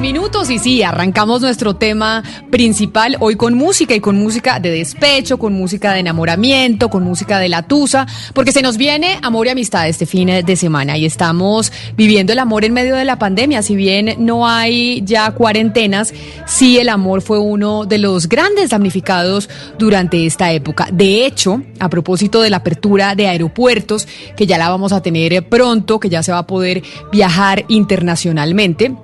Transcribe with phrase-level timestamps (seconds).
[0.00, 5.38] Minutos y sí, arrancamos nuestro tema principal hoy con música y con música de despecho,
[5.38, 9.50] con música de enamoramiento, con música de la tusa, porque se nos viene amor y
[9.50, 13.62] amistad este fin de semana y estamos viviendo el amor en medio de la pandemia.
[13.62, 16.14] Si bien no hay ya cuarentenas,
[16.46, 20.88] sí el amor fue uno de los grandes damnificados durante esta época.
[20.92, 25.48] De hecho, a propósito de la apertura de aeropuertos, que ya la vamos a tener
[25.48, 28.94] pronto, que ya se va a poder viajar internacionalmente,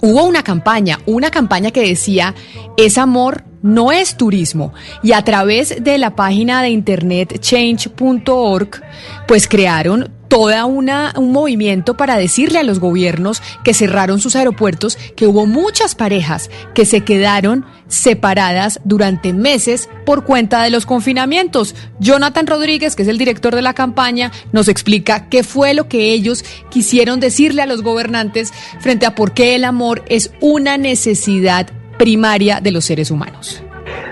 [0.00, 2.34] hubo una campaña, una campaña que decía,
[2.76, 4.72] es amor, no es turismo.
[5.02, 8.82] Y a través de la página de internet change.org,
[9.26, 14.96] pues crearon toda una un movimiento para decirle a los gobiernos que cerraron sus aeropuertos
[15.16, 21.74] que hubo muchas parejas que se quedaron separadas durante meses por cuenta de los confinamientos.
[21.98, 26.12] Jonathan Rodríguez, que es el director de la campaña, nos explica qué fue lo que
[26.12, 31.68] ellos quisieron decirle a los gobernantes frente a por qué el amor es una necesidad
[31.98, 33.64] primaria de los seres humanos.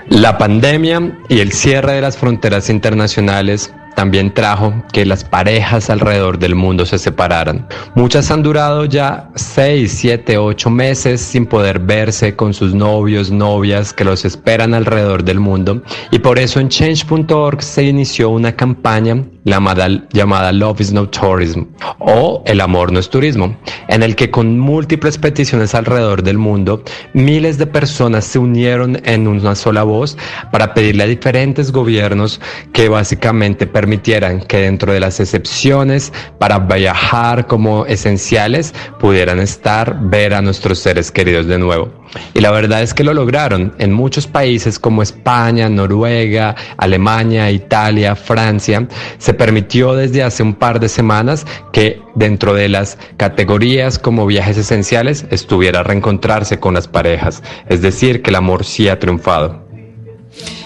[0.09, 6.39] La pandemia y el cierre de las fronteras internacionales también trajo que las parejas alrededor
[6.39, 7.67] del mundo se separaran.
[7.95, 13.91] Muchas han durado ya 6, 7, 8 meses sin poder verse con sus novios, novias
[13.91, 19.21] que los esperan alrededor del mundo y por eso en change.org se inició una campaña
[19.43, 21.63] llamada, llamada Love is no tourism
[21.99, 23.57] o El amor no es turismo,
[23.87, 26.83] en el que con múltiples peticiones alrededor del mundo,
[27.13, 30.17] miles de personas se unieron en una sola voz
[30.51, 32.39] para pedirle a diferentes gobiernos
[32.73, 40.33] que básicamente permitieran que dentro de las excepciones para viajar como esenciales pudieran estar, ver
[40.33, 41.98] a nuestros seres queridos de nuevo.
[42.33, 48.15] Y la verdad es que lo lograron en muchos países como España, Noruega, Alemania, Italia,
[48.15, 48.87] Francia.
[49.17, 54.57] Se permitió desde hace un par de semanas que dentro de las categorías como viajes
[54.57, 57.43] esenciales estuviera reencontrarse con las parejas.
[57.67, 59.67] Es decir, que el amor sí ha triunfado.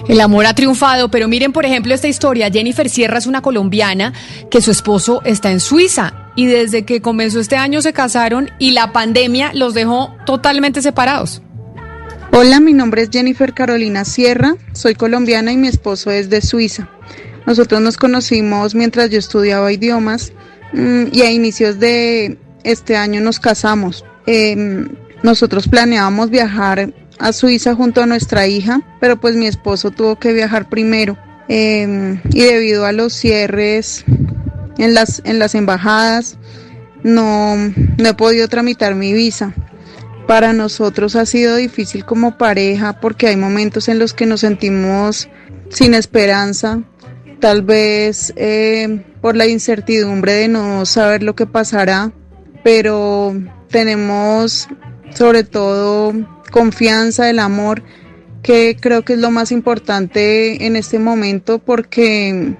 [0.07, 2.49] El amor ha triunfado, pero miren por ejemplo esta historia.
[2.51, 4.13] Jennifer Sierra es una colombiana
[4.49, 8.71] que su esposo está en Suiza y desde que comenzó este año se casaron y
[8.71, 11.41] la pandemia los dejó totalmente separados.
[12.31, 16.89] Hola, mi nombre es Jennifer Carolina Sierra, soy colombiana y mi esposo es de Suiza.
[17.45, 20.33] Nosotros nos conocimos mientras yo estudiaba idiomas
[20.73, 24.03] mm, y a inicios de este año nos casamos.
[24.25, 24.89] Em,
[25.22, 30.33] nosotros planeábamos viajar a Suiza junto a nuestra hija, pero pues mi esposo tuvo que
[30.33, 31.17] viajar primero
[31.47, 34.05] em, y debido a los cierres
[34.78, 36.38] en las, en las embajadas
[37.03, 39.53] no, no he podido tramitar mi visa.
[40.28, 45.28] Para nosotros ha sido difícil como pareja porque hay momentos en los que nos sentimos
[45.69, 46.81] sin esperanza,
[47.39, 52.11] tal vez eh, por la incertidumbre de no saber lo que pasará,
[52.63, 53.35] pero
[53.69, 54.69] tenemos
[55.13, 56.13] sobre todo
[56.51, 57.84] confianza, el amor,
[58.41, 62.55] que creo que es lo más importante en este momento porque,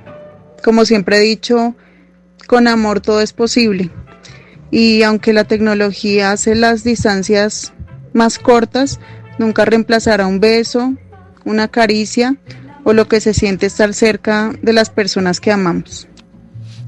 [0.64, 1.76] como siempre he dicho,
[2.48, 3.90] con amor todo es posible.
[4.72, 7.74] Y aunque la tecnología hace las distancias
[8.14, 9.00] más cortas,
[9.38, 10.94] nunca reemplazará un beso,
[11.46, 12.36] una caricia
[12.84, 16.08] o lo que se siente estar cerca de las personas que amamos.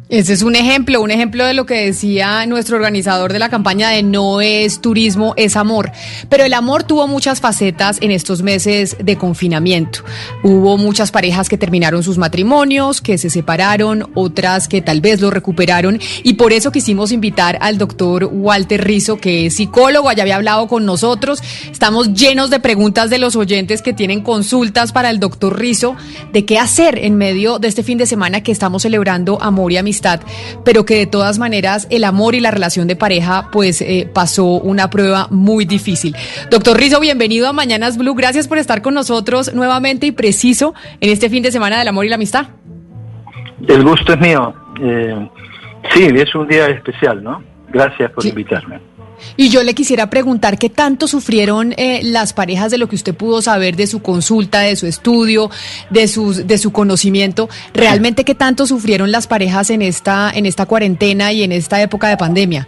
[0.07, 3.89] Ese es un ejemplo, un ejemplo de lo que decía nuestro organizador de la campaña
[3.89, 5.91] de no es turismo, es amor.
[6.29, 10.03] Pero el amor tuvo muchas facetas en estos meses de confinamiento.
[10.43, 15.31] Hubo muchas parejas que terminaron sus matrimonios, que se separaron, otras que tal vez lo
[15.31, 15.99] recuperaron.
[16.21, 20.67] Y por eso quisimos invitar al doctor Walter Rizo, que es psicólogo, ya había hablado
[20.67, 21.41] con nosotros.
[21.71, 25.95] Estamos llenos de preguntas de los oyentes que tienen consultas para el doctor Rizo
[26.31, 29.77] de qué hacer en medio de este fin de semana que estamos celebrando amor y
[29.77, 30.19] amistad amistad,
[30.65, 34.45] pero que de todas maneras el amor y la relación de pareja pues eh, pasó
[34.45, 36.15] una prueba muy difícil.
[36.51, 38.13] Doctor Rizo, bienvenido a Mañanas Blue.
[38.13, 42.05] Gracias por estar con nosotros nuevamente y preciso en este fin de semana del amor
[42.05, 42.47] y la amistad.
[43.67, 44.53] El gusto es mío.
[44.81, 45.29] Eh,
[45.93, 47.41] sí, es un día especial, ¿no?
[47.69, 48.79] Gracias por invitarme.
[49.37, 53.15] Y yo le quisiera preguntar qué tanto sufrieron eh, las parejas de lo que usted
[53.15, 55.49] pudo saber de su consulta, de su estudio,
[55.89, 57.49] de sus, de su conocimiento.
[57.73, 62.07] Realmente qué tanto sufrieron las parejas en esta, en esta cuarentena y en esta época
[62.07, 62.67] de pandemia.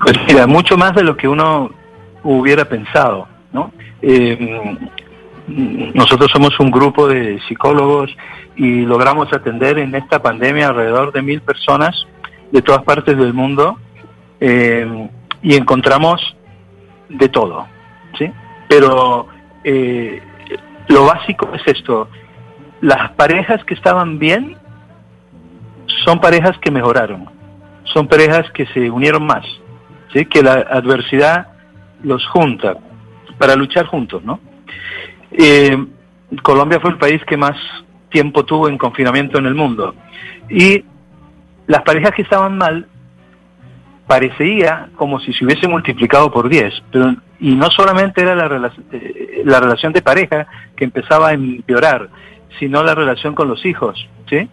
[0.00, 1.70] Pues mira, mucho más de lo que uno
[2.22, 3.72] hubiera pensado, ¿no?
[4.02, 4.76] Eh,
[5.48, 8.14] nosotros somos un grupo de psicólogos
[8.56, 12.06] y logramos atender en esta pandemia alrededor de mil personas
[12.50, 13.78] de todas partes del mundo
[14.40, 15.08] eh,
[15.42, 16.36] y encontramos
[17.08, 17.66] de todo,
[18.18, 18.30] ¿sí?
[18.68, 19.28] Pero
[19.64, 20.22] eh,
[20.88, 22.08] lo básico es esto,
[22.80, 24.56] las parejas que estaban bien
[26.04, 27.28] son parejas que mejoraron,
[27.84, 29.44] son parejas que se unieron más,
[30.12, 30.26] ¿sí?
[30.26, 31.48] Que la adversidad
[32.02, 32.76] los junta
[33.38, 34.40] para luchar juntos, ¿no?
[35.32, 35.76] Eh,
[36.42, 37.56] Colombia fue el país que más
[38.10, 39.94] tiempo tuvo en confinamiento en el mundo.
[40.48, 40.84] Y
[41.66, 42.88] las parejas que estaban mal
[44.06, 49.42] parecía como si se hubiese multiplicado por 10, pero y no solamente era la, eh,
[49.44, 52.08] la relación de pareja que empezaba a empeorar,
[52.58, 54.48] sino la relación con los hijos, ¿sí?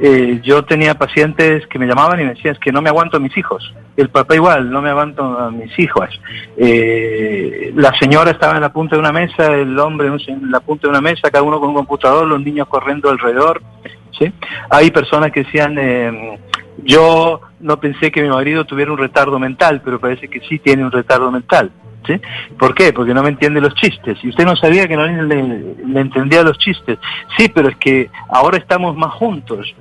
[0.00, 3.20] Eh, yo tenía pacientes que me llamaban y me decían que no me aguanto a
[3.20, 3.74] mis hijos.
[3.96, 6.08] El papá igual, no me aguanto a mis hijos.
[6.56, 10.86] Eh, la señora estaba en la punta de una mesa, el hombre en la punta
[10.86, 13.60] de una mesa, cada uno con un computador, los niños corriendo alrededor.
[14.16, 14.32] ¿sí?
[14.70, 16.38] Hay personas que decían, eh,
[16.84, 20.84] yo no pensé que mi marido tuviera un retardo mental, pero parece que sí tiene
[20.84, 21.70] un retardo mental.
[22.06, 22.18] ¿Sí?
[22.58, 22.92] ¿Por qué?
[22.92, 24.18] Porque no me entiende los chistes.
[24.22, 26.98] Y usted no sabía que no le, entendía los chistes.
[27.36, 29.74] Sí, pero es que ahora estamos más juntos.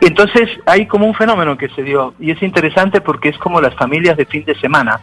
[0.00, 3.74] Entonces hay como un fenómeno que se dio y es interesante porque es como las
[3.74, 5.00] familias de fin de semana.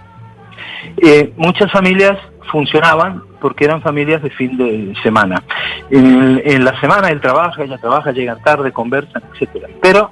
[0.98, 2.18] Eh, muchas familias
[2.52, 5.44] funcionaban porque eran familias de fin de semana.
[5.92, 9.68] En, en la semana él trabaja, ella trabaja, llegan tarde, conversan, etcétera.
[9.82, 10.12] Pero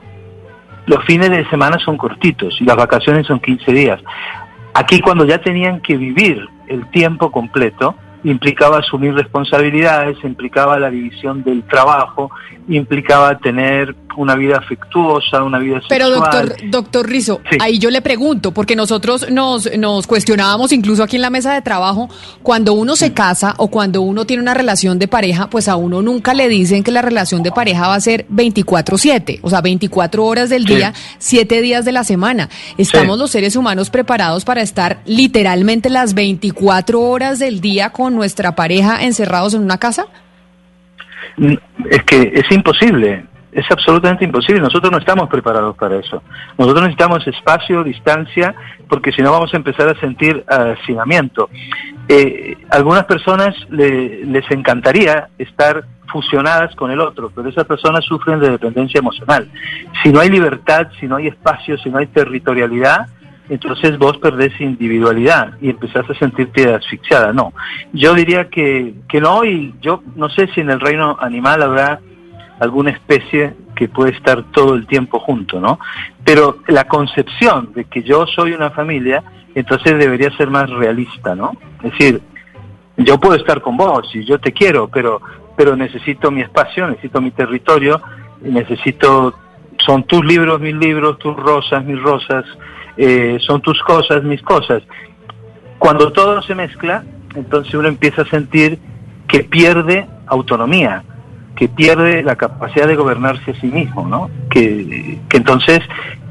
[0.90, 4.02] los fines de semana son cortitos y las vacaciones son 15 días.
[4.74, 7.94] Aquí cuando ya tenían que vivir el tiempo completo,
[8.24, 12.32] implicaba asumir responsabilidades, implicaba la división del trabajo,
[12.68, 15.88] implicaba tener una vida afectuosa, una vida sexual.
[15.90, 21.16] Pero doctor, doctor Rizo, ahí yo le pregunto, porque nosotros nos, nos cuestionábamos incluso aquí
[21.16, 22.10] en la mesa de trabajo,
[22.44, 26.02] cuando uno se casa o cuando uno tiene una relación de pareja, pues a uno
[26.02, 30.26] nunca le dicen que la relación de pareja va a ser 24/7, o sea, 24
[30.26, 32.50] horas del día, 7 días de la semana.
[32.78, 38.54] ¿Estamos los seres humanos preparados para estar literalmente las 24 horas del día con nuestra
[38.54, 40.08] pareja encerrados en una casa?
[41.38, 41.54] Mm,
[41.90, 44.62] es que es imposible, es absolutamente imposible.
[44.62, 46.22] Nosotros no estamos preparados para eso.
[46.58, 48.54] Nosotros necesitamos espacio, distancia,
[48.88, 51.50] porque si no vamos a empezar a sentir hacinamiento.
[52.08, 58.50] Eh, algunas personas les encantaría estar fusionadas con el otro, pero esas personas sufren de
[58.50, 59.48] dependencia emocional.
[60.04, 63.08] Si no hay libertad, si no hay espacio, si no hay territorialidad,
[63.50, 67.34] entonces vos perdés individualidad y empezás a sentirte asfixiada.
[67.34, 67.54] No,
[67.94, 72.00] yo diría que, que no y yo no sé si en el reino animal habrá
[72.60, 75.80] alguna especie que puede estar todo el tiempo junto, ¿no?
[76.24, 79.24] Pero la concepción de que yo soy una familia,
[79.56, 81.54] entonces debería ser más realista, ¿no?
[81.84, 82.22] Es decir,
[82.98, 85.22] yo puedo estar con vos y yo te quiero, pero,
[85.56, 88.02] pero necesito mi espacio, necesito mi territorio,
[88.42, 89.34] necesito,
[89.86, 92.46] son tus libros, mis libros, tus rosas, mis rosas,
[92.98, 94.84] eh, son tus cosas, mis cosas.
[95.78, 98.80] Cuando todo se mezcla, entonces uno empieza a sentir
[99.30, 101.04] que pierde autonomía,
[101.56, 104.30] que pierde la capacidad de gobernarse a sí mismo, ¿no?
[104.50, 105.82] Que, entonces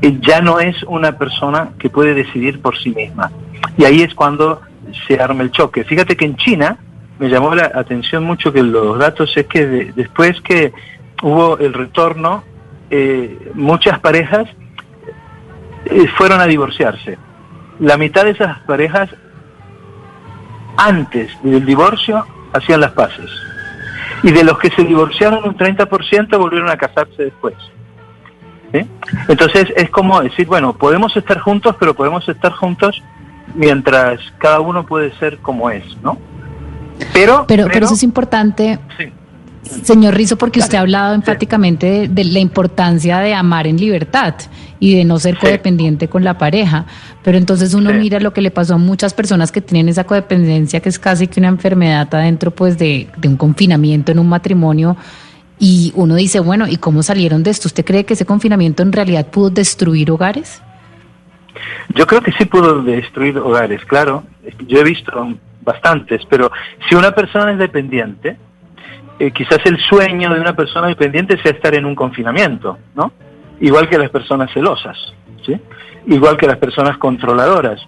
[0.00, 3.30] eh, ya no es una persona que puede decidir por sí misma.
[3.76, 4.62] Y ahí es cuando
[5.06, 5.84] se arma el choque.
[5.84, 6.78] Fíjate que en China
[7.18, 10.72] me llamó la atención mucho que los datos es que después que
[11.22, 12.44] hubo el retorno,
[12.90, 14.48] eh, muchas parejas
[15.84, 17.18] eh, fueron a divorciarse.
[17.80, 19.10] La mitad de esas parejas,
[20.76, 23.30] antes del divorcio, hacían las paces.
[24.22, 27.54] Y de los que se divorciaron, un 30% volvieron a casarse después.
[29.28, 33.02] Entonces es como decir, bueno, podemos estar juntos, pero podemos estar juntos
[33.54, 36.18] mientras cada uno puede ser como es, ¿no?
[37.12, 38.78] Pero, pero, pero, eso es importante.
[39.68, 44.34] Señor Rizo, porque usted ha hablado enfáticamente de, la importancia de amar en libertad
[44.80, 46.86] y de no ser codependiente con la pareja.
[47.22, 50.80] Pero entonces uno mira lo que le pasó a muchas personas que tienen esa codependencia,
[50.80, 54.96] que es casi que una enfermedad adentro pues de, un confinamiento en un matrimonio.
[55.58, 57.68] Y uno dice, bueno, ¿y cómo salieron de esto?
[57.68, 60.62] ¿Usted cree que ese confinamiento en realidad pudo destruir hogares?
[61.94, 64.24] Yo creo que sí pudo destruir hogares, claro.
[64.66, 65.12] Yo he visto
[65.62, 66.50] bastantes, pero
[66.88, 68.36] si una persona es dependiente,
[69.18, 73.12] eh, quizás el sueño de una persona dependiente sea estar en un confinamiento, ¿no?
[73.60, 74.96] Igual que las personas celosas,
[75.44, 75.58] ¿sí?
[76.06, 77.80] Igual que las personas controladoras,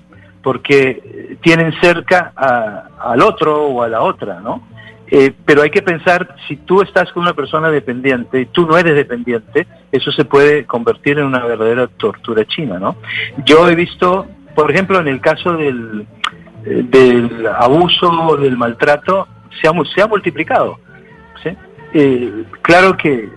[0.42, 4.68] porque tienen cerca al otro o a la otra, ¿no?
[5.12, 8.78] Eh, pero hay que pensar, si tú estás con una persona dependiente y tú no
[8.78, 12.96] eres dependiente, eso se puede convertir en una verdadera tortura china, ¿no?
[13.44, 16.06] Yo he visto, por ejemplo, en el caso del,
[16.64, 19.26] eh, del abuso, del maltrato,
[19.60, 20.78] se ha, se ha multiplicado.
[21.92, 23.28] Eh, claro que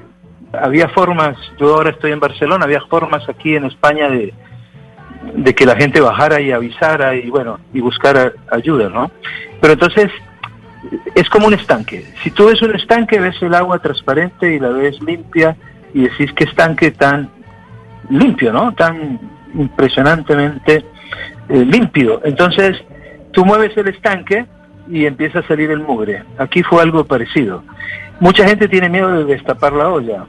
[0.53, 4.33] había formas, yo ahora estoy en Barcelona, había formas aquí en España de,
[5.55, 9.12] que la gente bajara y avisara y bueno, y buscara ayuda, ¿no?
[9.60, 10.12] Pero entonces
[11.15, 12.05] es como un estanque.
[12.22, 15.55] Si tú ves un estanque, ves el agua transparente y la ves limpia
[15.93, 17.29] y decís que estanque tan
[18.10, 18.74] limpio, ¿no?
[18.74, 19.19] Tan
[19.55, 20.86] impresionantemente
[21.50, 22.22] eh, límpido.
[22.24, 22.83] Entonces,
[23.31, 24.45] tú mueves el estanque
[24.89, 26.23] y empieza a salir el mugre.
[26.37, 27.63] Aquí fue algo parecido.
[28.19, 30.25] Mucha gente tiene miedo de destapar la olla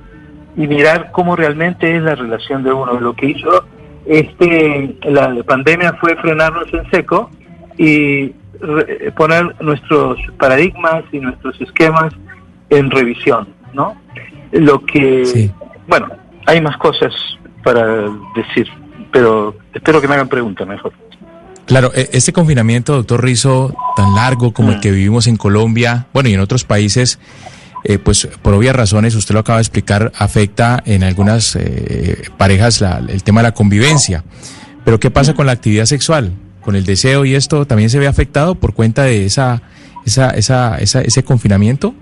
[0.56, 2.99] y mirar cómo realmente es la relación de uno.
[3.00, 3.66] Lo que hizo
[4.06, 7.30] este la pandemia fue frenarnos en seco
[7.76, 8.28] y
[9.16, 12.14] poner nuestros paradigmas y nuestros esquemas
[12.70, 13.96] en revisión, ¿no?
[14.52, 15.50] Lo que,
[15.88, 16.08] bueno,
[16.46, 17.12] hay más cosas
[17.62, 18.68] para decir,
[19.11, 20.92] pero espero que me hagan preguntas mejor.
[21.66, 24.80] Claro, e, este confinamiento, doctor Rizo, tan largo como el mm.
[24.80, 27.18] que vivimos en Colombia, bueno, y en otros países,
[27.85, 32.83] eh, pues por obvias razones, usted lo acaba de explicar, afecta en algunas eh, parejas
[33.09, 34.25] el tema de la convivencia.
[34.85, 36.33] Pero ¿qué pasa con la actividad sexual?
[36.64, 39.62] con el deseo y esto también se ve afectado por cuenta de esa,
[40.06, 41.94] esa, esa, ese confinamiento?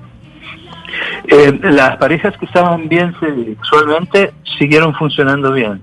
[1.26, 5.80] Eh, las parejas que estaban bien sexualmente siguieron funcionando bien.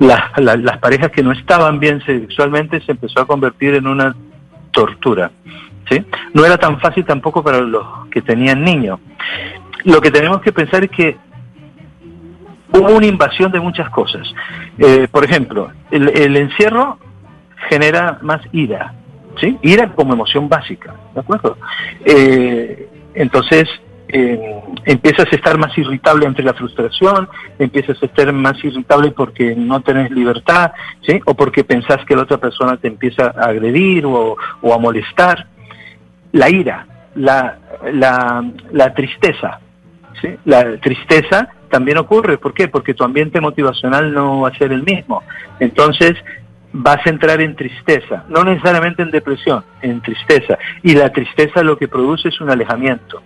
[0.00, 4.14] Las, las parejas que no estaban bien sexualmente se empezó a convertir en una
[4.72, 5.30] tortura.
[5.88, 6.04] ¿sí?
[6.32, 8.98] No era tan fácil tampoco para los que tenían niños.
[9.84, 11.16] Lo que tenemos que pensar es que
[12.72, 14.26] hubo una invasión de muchas cosas.
[14.78, 16.98] Eh, por ejemplo, el, el encierro
[17.68, 18.94] genera más ira,
[19.40, 19.58] ¿sí?
[19.62, 21.56] Ira como emoción básica, ¿de acuerdo?
[22.04, 23.68] Eh, entonces,
[24.16, 24.38] eh,
[24.84, 27.28] empiezas a estar más irritable ante la frustración,
[27.58, 30.70] empiezas a estar más irritable porque no tenés libertad,
[31.04, 31.20] ¿sí?
[31.24, 34.36] O porque pensás que la otra persona te empieza a agredir o,
[34.72, 35.48] a molestar.
[36.30, 37.58] La ira, la,
[37.92, 39.58] la, tristeza,
[40.22, 40.28] ¿sí?
[40.44, 42.68] La tristeza también ocurre, ¿por qué?
[42.68, 45.24] Porque tu ambiente motivacional no va a ser el mismo.
[45.58, 46.14] Entonces,
[46.72, 50.56] vas a entrar en tristeza, no necesariamente en depresión, en tristeza.
[50.84, 53.20] Y la tristeza lo que produce es un alejamiento.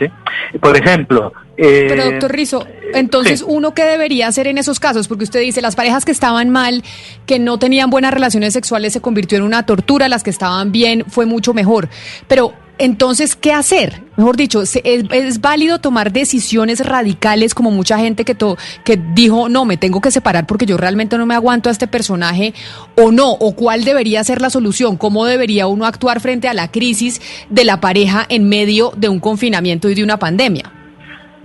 [0.00, 0.58] ¿Sí?
[0.58, 1.32] Por ejemplo...
[1.56, 5.60] Eh, Pero doctor Rizo, entonces uno qué debería hacer en esos casos, porque usted dice,
[5.60, 6.82] las parejas que estaban mal,
[7.26, 11.04] que no tenían buenas relaciones sexuales, se convirtió en una tortura, las que estaban bien
[11.06, 11.90] fue mucho mejor.
[12.28, 14.02] Pero entonces, ¿qué hacer?
[14.16, 18.34] Mejor dicho, ¿es, válido tomar decisiones radicales como mucha gente que,
[18.84, 21.86] que dijo, no, me tengo que separar porque yo realmente no me aguanto a este
[21.86, 22.54] personaje
[22.96, 23.32] o no?
[23.32, 24.96] ¿O cuál debería ser la solución?
[24.96, 27.20] ¿Cómo debería uno actuar frente a la crisis
[27.50, 30.64] de la pareja en medio de un confinamiento y de una pandemia?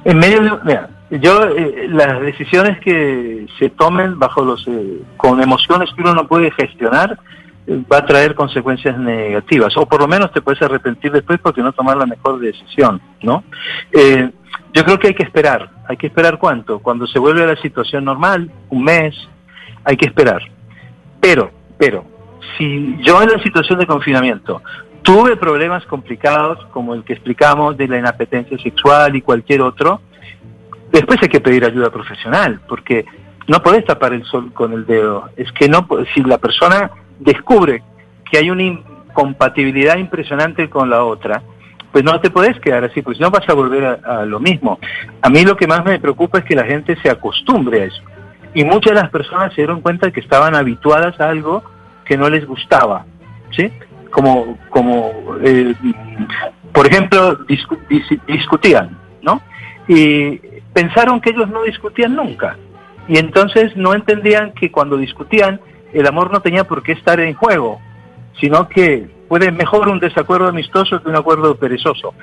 [0.05, 5.41] En medio de, mira, yo, eh, las decisiones que se tomen bajo los, eh, con
[5.41, 7.19] emociones que uno no puede gestionar,
[7.67, 11.73] va a traer consecuencias negativas, o por lo menos te puedes arrepentir después porque no
[11.73, 13.43] tomar la mejor decisión, ¿no?
[13.91, 14.31] Eh,
[14.73, 17.55] yo creo que hay que esperar, hay que esperar cuánto, cuando se vuelve a la
[17.55, 19.15] situación normal, un mes,
[19.83, 20.41] hay que esperar.
[21.19, 22.05] Pero, pero,
[22.57, 24.61] si yo en la situación de confinamiento
[25.01, 30.01] tuve problemas complicados como el que explicamos de la inapetencia sexual y cualquier otro,
[30.91, 33.05] después hay que pedir ayuda profesional, porque
[33.47, 35.29] no podés tapar el sol con el dedo.
[35.35, 37.81] Es que no, si la persona descubre
[38.29, 41.41] que hay una incompatibilidad impresionante con la otra,
[41.91, 44.79] pues no te puedes quedar así, pues no vas a volver a, lo mismo.
[45.21, 48.01] A mí lo que más me preocupa es que la gente se acostumbre a eso.
[48.53, 51.63] Y muchas de las personas se dieron cuenta que estaban habituadas a algo
[52.03, 53.05] que no les gustaba,
[53.51, 53.71] ¿sí?
[54.11, 55.73] Como, como eh,
[56.73, 57.37] por ejemplo,
[58.27, 59.41] discutían, ¿no?
[59.87, 60.37] Y
[60.73, 62.57] pensaron que ellos no discutían nunca.
[63.07, 65.61] Y entonces no entendían que cuando discutían
[65.99, 67.79] el amor no tenía por qué estar en juego,
[68.39, 72.13] sino que puede mejor un desacuerdo amistoso que un acuerdo perezoso.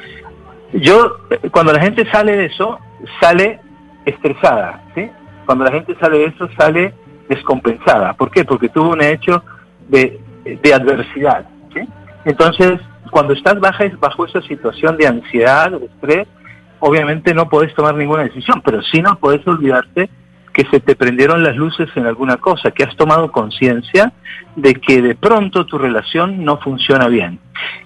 [0.74, 1.16] Yo,
[1.50, 2.78] cuando la gente sale de eso,
[3.20, 3.60] sale
[4.04, 5.10] estresada, ¿sí?
[5.46, 6.94] Cuando la gente sale de eso, sale
[7.28, 8.12] descompensada.
[8.14, 8.44] ¿Por qué?
[8.44, 9.42] Porque tuvo un hecho
[9.88, 10.20] de,
[10.74, 11.80] adversidad, ¿sí?
[12.24, 16.28] Entonces, cuando estás baja, bajo esa situación de ansiedad, de estrés,
[16.80, 20.10] obviamente no podés tomar ninguna decisión, pero sí no podés olvidarte
[20.52, 24.12] que se te prendieron las luces en alguna cosa, que has tomado conciencia
[24.54, 27.38] de que de pronto tu relación no funciona bien.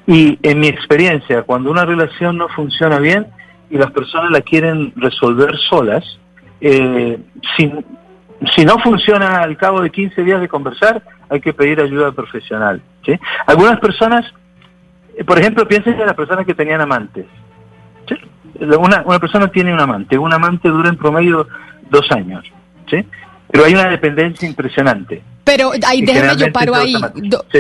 [0.06, 3.26] Y en mi experiencia, cuando una relación no funciona bien
[3.70, 6.18] y las personas la quieren resolver solas,
[6.61, 7.18] eh,
[7.56, 12.82] si, no funciona al cabo de 15 días de conversar, hay que pedir ayuda profesional.
[13.04, 13.18] ¿sí?
[13.46, 14.25] Algunas personas,
[15.16, 17.26] eh, por ejemplo, piensen en las personas que tenían amantes.
[18.58, 21.46] Una, una persona tiene un amante, un amante dura en promedio
[21.90, 22.42] dos años.
[22.90, 23.04] ¿Sí?
[23.50, 25.22] Pero hay una dependencia impresionante.
[25.44, 26.92] Pero ahí déjeme yo paro ahí.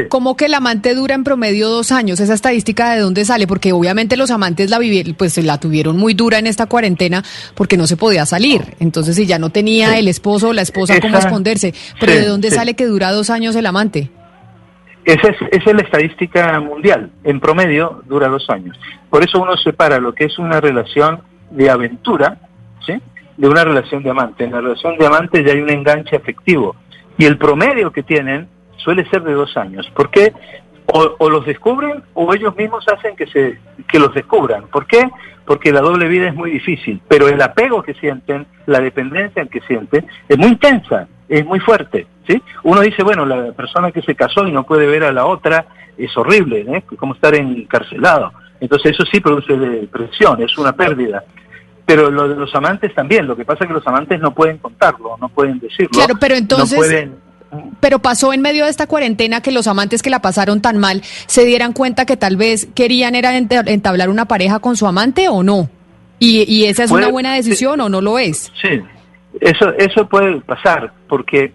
[0.08, 2.18] ¿Cómo que el amante dura en promedio dos años?
[2.18, 3.46] ¿Esa estadística de dónde sale?
[3.46, 7.22] Porque obviamente los amantes la vivieron, pues la tuvieron muy dura en esta cuarentena
[7.54, 8.74] porque no se podía salir.
[8.80, 11.74] Entonces, si ya no tenía el esposo o la esposa cómo esconderse.
[12.00, 14.10] Pero ¿de dónde sale que dura dos años el amante?
[15.04, 17.12] Esa es, esa es la estadística mundial.
[17.22, 18.76] En promedio dura dos años.
[19.08, 21.20] Por eso uno separa lo que es una relación
[21.52, 22.38] de aventura,
[22.84, 22.94] ¿sí?
[23.36, 24.44] De una relación de amante.
[24.44, 26.76] En la relación de amante ya hay un enganche afectivo
[27.18, 29.90] y el promedio que tienen suele ser de dos años.
[29.94, 30.32] ¿Por qué?
[30.88, 34.68] O, los descubren o ellos mismos hacen que, se, que los descubran.
[34.68, 35.08] ¿Por qué?
[35.44, 39.60] Porque la doble vida es muy difícil, pero el apego que sienten, la dependencia que
[39.62, 42.06] sienten, es muy intensa, es muy fuerte.
[42.26, 42.40] ¿sí?
[42.62, 45.66] Uno dice, bueno, la persona que se casó y no puede ver a la otra
[45.98, 46.82] es horrible, ¿eh?
[46.96, 48.32] como estar encarcelado.
[48.60, 51.24] Entonces eso sí produce depresión, es una pérdida
[51.86, 53.26] pero lo de los amantes también.
[53.26, 55.90] Lo que pasa es que los amantes no pueden contarlo, no pueden decirlo.
[55.92, 57.08] Claro, pero entonces.
[57.80, 61.02] Pero pasó en medio de esta cuarentena que los amantes que la pasaron tan mal
[61.04, 65.44] se dieran cuenta que tal vez querían era entablar una pareja con su amante o
[65.44, 65.70] no.
[66.18, 68.52] Y, y esa es una buena decisión o no lo es.
[68.60, 68.82] Sí,
[69.40, 71.52] eso, eso puede pasar porque,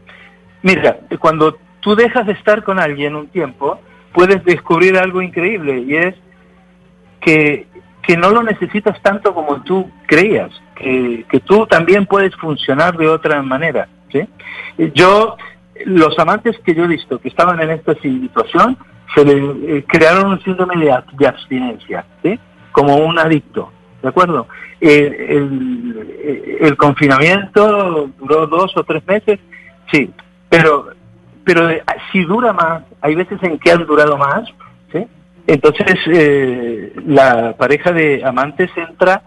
[0.64, 3.80] mira, cuando tú dejas de estar con alguien un tiempo,
[4.14, 6.16] puedes descubrir algo increíble y es
[7.20, 7.68] que
[8.02, 13.08] que no lo necesitas tanto como tú creías, que, que tú también puedes funcionar de
[13.08, 13.88] otra manera.
[14.12, 14.28] ¿sí?
[14.94, 15.38] Yo,
[15.86, 18.78] los amantes que yo he visto que estaban en esta situación,
[19.14, 22.40] se le eh, crearon un síndrome de, abstinencia, ¿sí?
[22.72, 24.48] como un adicto, ¿de acuerdo?
[24.80, 29.40] el, el, confinamiento duró dos o tres meses,
[29.92, 30.12] sí,
[30.50, 30.88] pero,
[31.46, 31.70] pero
[32.12, 34.44] si dura más, hay veces en que han durado más.
[35.48, 39.24] Entonces, eh, la pareja de amantes entra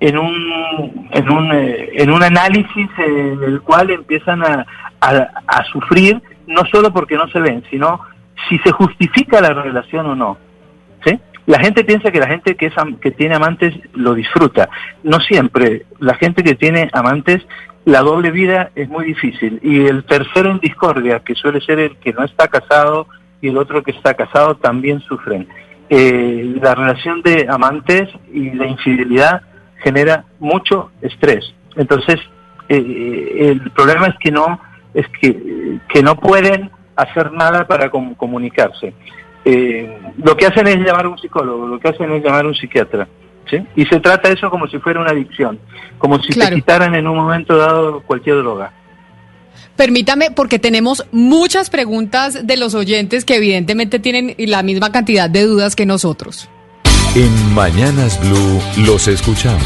[0.00, 4.66] en un, en un, eh, en un análisis en el cual empiezan a,
[5.00, 8.00] a, sufrir, no solo porque no se ven, sino
[8.48, 10.38] si se justifica la relación o no.
[11.04, 11.18] ¿sí?
[11.46, 14.68] La gente piensa que la gente que, es, que tiene amantes lo disfruta.
[15.02, 15.84] No siempre.
[15.98, 17.46] La gente que tiene amantes,
[17.84, 19.60] la doble vida es muy difícil.
[19.62, 23.06] Y el tercero en discordia, que suele ser el que no está casado,
[23.44, 25.46] y el otro que está casado también sufren.
[25.90, 29.42] Eh, la relación de amantes y la infidelidad
[29.82, 31.52] genera mucho estrés.
[31.76, 32.16] Entonces,
[32.70, 34.58] eh, el problema es que no
[34.94, 38.94] es que, que no pueden hacer nada para comunicarse.
[39.44, 42.48] Eh, lo que hacen es llamar a un psicólogo, lo que hacen es llamar a
[42.48, 43.06] un psiquiatra.
[43.50, 43.58] ¿sí?
[43.76, 45.58] Y se trata eso como si fuera una adicción,
[45.98, 48.72] como si te quitaran en un momento dado cualquier droga.
[49.76, 55.42] Permítame, porque tenemos muchas preguntas de los oyentes que evidentemente tienen la misma cantidad de
[55.42, 56.48] dudas que nosotros.
[57.16, 59.64] En Mañanas Blue los escuchamos.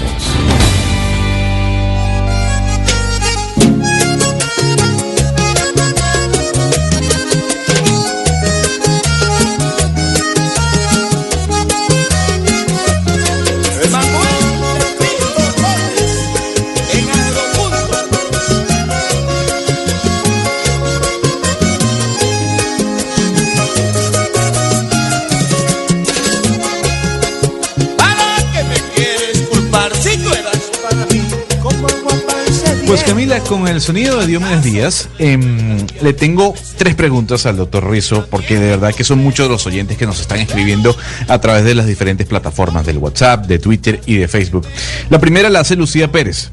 [32.88, 37.86] Pues Camila, con el sonido de Diomedes Díaz, em, le tengo tres preguntas al doctor
[37.90, 40.96] Rizo, porque de verdad que son muchos los oyentes que nos están escribiendo
[41.28, 44.66] a través de las diferentes plataformas del WhatsApp, de Twitter y de Facebook.
[45.10, 46.50] La primera la hace Lucía Pérez.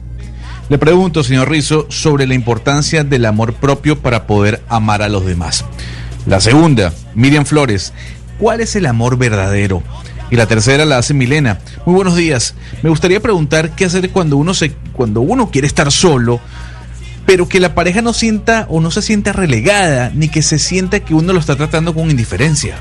[0.68, 5.26] Le pregunto, señor Rizo, sobre la importancia del amor propio para poder amar a los
[5.26, 5.64] demás.
[6.26, 7.94] La segunda, Miriam Flores,
[8.40, 9.84] ¿cuál es el amor verdadero?
[10.30, 11.60] Y la tercera la hace Milena.
[11.86, 12.56] Muy buenos días.
[12.82, 16.40] Me gustaría preguntar qué hacer cuando uno se cuando uno quiere estar solo,
[17.26, 21.02] pero que la pareja no sienta o no se sienta relegada, ni que se sienta
[21.02, 22.78] que uno lo está tratando con indiferencia.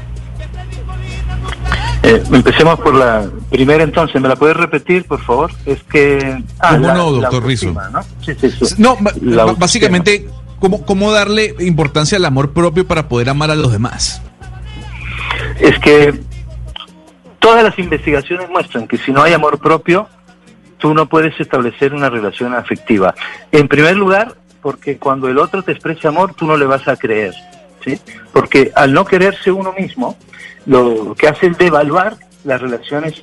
[2.02, 5.50] Eh, empecemos por la primera entonces, ¿me la puedes repetir, por favor?
[5.64, 6.42] Es que...
[6.58, 7.72] Ah, ¿Cómo no, doctor Rizzo?
[7.72, 8.02] ¿no?
[8.20, 8.74] Sí, sí, sí.
[8.76, 8.98] no
[9.56, 10.28] básicamente,
[10.60, 14.20] ¿cómo, ¿cómo darle importancia al amor propio para poder amar a los demás?
[15.58, 16.20] Es que
[17.44, 20.08] todas las investigaciones muestran que si no hay amor propio,
[20.78, 23.14] tú no puedes establecer una relación afectiva.
[23.52, 26.96] En primer lugar, porque cuando el otro te expresa amor, tú no le vas a
[26.96, 27.34] creer.
[27.84, 28.00] ¿sí?
[28.32, 30.16] Porque al no quererse uno mismo,
[30.64, 33.22] lo que hace es devaluar las relaciones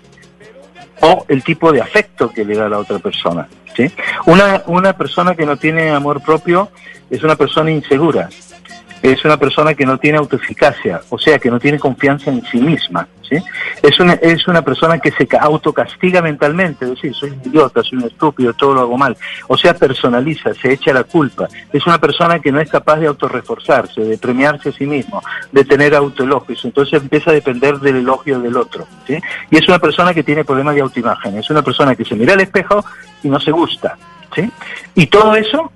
[1.00, 3.48] o el tipo de afecto que le da a la otra persona.
[3.76, 3.92] ¿sí?
[4.28, 6.70] Una, una persona que no tiene amor propio
[7.10, 8.30] es una persona insegura,
[9.02, 12.60] es una persona que no tiene autoeficacia, o sea, que no tiene confianza en sí
[12.60, 13.08] misma.
[13.32, 13.44] ¿Sí?
[13.82, 18.00] Es, una, es una persona que se autocastiga mentalmente, es decir, soy un idiota, soy
[18.00, 19.16] un estúpido, todo lo hago mal.
[19.48, 21.48] O sea, personaliza, se echa la culpa.
[21.72, 25.64] Es una persona que no es capaz de autorreforzarse, de premiarse a sí mismo, de
[25.64, 26.64] tener autoelogios.
[26.66, 28.86] Entonces empieza a depender del elogio del otro.
[29.08, 29.18] ¿sí?
[29.50, 32.34] Y es una persona que tiene problemas de autoimagen, es una persona que se mira
[32.34, 32.84] al espejo
[33.24, 33.98] y no se gusta.
[34.36, 34.52] ¿sí?
[34.96, 35.72] Y todo eso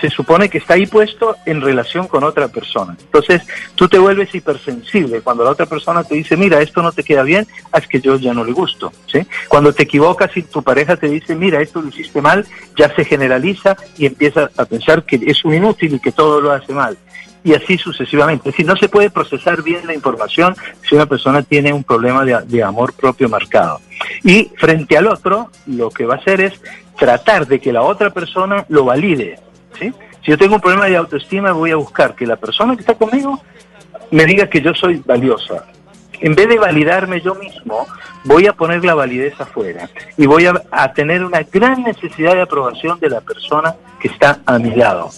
[0.00, 2.96] se supone que está ahí puesto en relación con otra persona.
[3.00, 3.42] Entonces,
[3.74, 7.22] tú te vuelves hipersensible cuando la otra persona te dice, mira, esto no te queda
[7.22, 8.92] bien, es que yo ya no le gusto.
[9.06, 9.20] ¿sí?
[9.48, 13.04] Cuando te equivocas y tu pareja te dice, mira, esto lo hiciste mal, ya se
[13.04, 16.96] generaliza y empieza a pensar que es un inútil y que todo lo hace mal.
[17.44, 18.48] Y así sucesivamente.
[18.48, 22.24] Es decir, no se puede procesar bien la información si una persona tiene un problema
[22.24, 23.80] de, de amor propio marcado.
[24.24, 26.60] Y frente al otro, lo que va a hacer es
[26.98, 29.38] tratar de que la otra persona lo valide
[29.78, 29.92] si
[30.30, 33.40] yo tengo un problema de autoestima, voy a buscar que la persona que está conmigo
[34.10, 35.64] me diga que yo soy valiosa.
[36.20, 37.86] En vez de validarme yo mismo,
[38.24, 42.98] voy a poner la validez afuera y voy a, tener una gran necesidad de aprobación
[42.98, 45.10] de la persona que está a mi lado.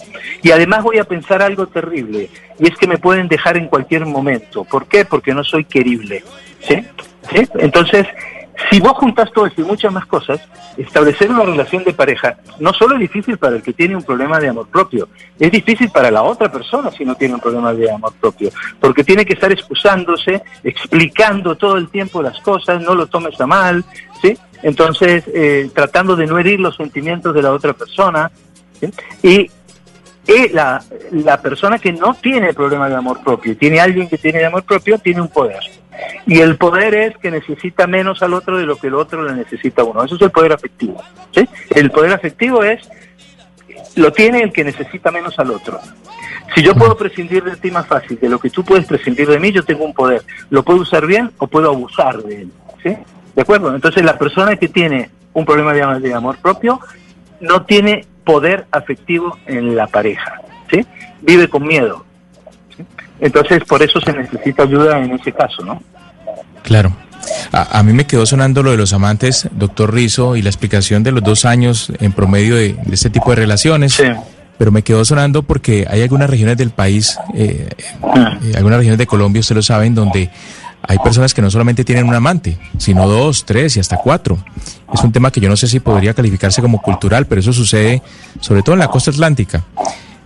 [0.43, 4.05] Y además voy a pensar algo terrible, y es que me pueden dejar en cualquier
[4.05, 4.65] momento.
[4.65, 5.05] ¿Por qué?
[5.05, 6.23] Porque no soy querible.
[6.61, 6.85] ¿Sí?
[7.33, 7.47] ¿Sí?
[7.55, 8.05] Entonces,
[8.69, 10.39] si vos juntas todo esto y muchas más cosas,
[10.77, 14.39] establecer una relación de pareja no solo es difícil para el que tiene un problema
[14.39, 15.07] de amor propio,
[15.39, 19.03] es difícil para la otra persona si no tiene un problema de amor propio, porque
[19.03, 23.83] tiene que estar excusándose, explicando todo el tiempo las cosas, no lo tomes a mal,
[24.21, 24.37] ¿sí?
[24.61, 28.29] Entonces, eh, tratando de no herir los sentimientos de la otra persona,
[29.23, 29.49] y
[30.53, 34.45] la, la persona que no tiene problema de amor propio, tiene alguien que tiene de
[34.45, 35.59] amor propio, tiene un poder.
[36.25, 39.33] Y el poder es que necesita menos al otro de lo que el otro le
[39.33, 40.03] necesita a uno.
[40.03, 41.01] Eso es el poder afectivo.
[41.33, 41.47] ¿sí?
[41.71, 42.89] El poder afectivo es,
[43.95, 45.79] lo tiene el que necesita menos al otro.
[46.55, 49.39] Si yo puedo prescindir de ti más fácil de lo que tú puedes prescindir de
[49.39, 50.23] mí, yo tengo un poder.
[50.49, 52.51] Lo puedo usar bien o puedo abusar de él.
[52.83, 52.97] ¿sí?
[53.35, 53.73] ¿De acuerdo?
[53.73, 56.79] Entonces la persona que tiene un problema de amor propio
[57.39, 60.41] no tiene poder afectivo en la pareja.
[60.69, 60.85] ¿sí?
[61.21, 62.05] Vive con miedo,
[63.19, 65.81] entonces, por eso se necesita ayuda en ese caso, ¿no?
[66.63, 66.95] Claro.
[67.51, 71.11] A, mí me quedó sonando lo de los amantes, doctor Rizo, y la explicación de
[71.11, 73.93] los dos años en promedio de, este tipo de relaciones.
[73.93, 74.05] Sí.
[74.57, 77.69] Pero me quedó sonando porque hay algunas regiones del país, eh,
[78.03, 78.37] ah.
[78.43, 80.29] eh, algunas regiones de Colombia, ustedes lo saben, donde
[80.81, 84.37] hay personas que no solamente tienen un amante, sino dos, tres y hasta cuatro.
[84.93, 88.01] Es un tema que yo no sé si podría calificarse como cultural, pero eso sucede
[88.41, 89.63] sobre todo en la costa atlántica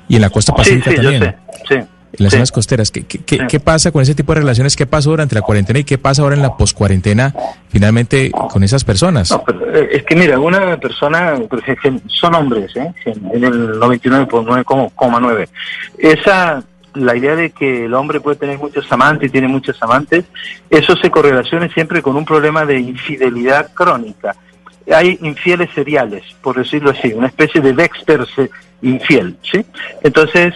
[0.07, 1.23] y en la costa pacífica sí, sí, también.
[1.23, 1.29] Yo
[1.67, 1.81] sé.
[1.81, 2.91] Sí en las zonas costeras.
[2.91, 4.75] ¿Qué, qué, qué, pasa con ese tipo de relaciones?
[4.75, 7.33] ¿Qué pasó durante la cuarentena y qué pasa ahora en la poscuarentena
[7.69, 9.31] finalmente con esas personas?
[9.31, 11.35] No, eh, es que mira, una persona,
[12.07, 12.93] son hombres, ¿eh?
[13.05, 15.47] en el 99,9.
[15.97, 20.25] Esa, la idea de que el hombre puede tener muchos amantes y tiene muchos amantes,
[20.69, 24.35] eso se correlaciona siempre con un problema de infidelidad crónica.
[24.93, 28.27] Hay infieles seriales, por decirlo así, una especie de Dexter
[28.81, 29.65] infiel, ¿sí?
[30.03, 30.53] Entonces,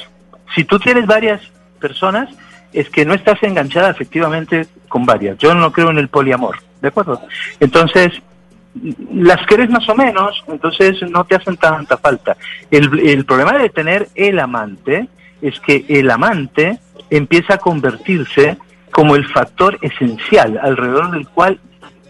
[0.56, 1.42] si tú tienes varias
[1.80, 2.30] personas,
[2.74, 5.38] es que no estás enganchada efectivamente con varias.
[5.38, 7.22] Yo no creo en el poliamor, ¿de acuerdo?
[7.60, 8.14] Entonces,
[9.14, 12.38] las quieres más o menos, entonces no te hacen tanta falta.
[12.70, 15.08] El, el problema de tener el amante
[15.42, 16.80] es que el amante
[17.10, 18.58] empieza a convertirse
[18.92, 21.60] como el factor esencial alrededor del cual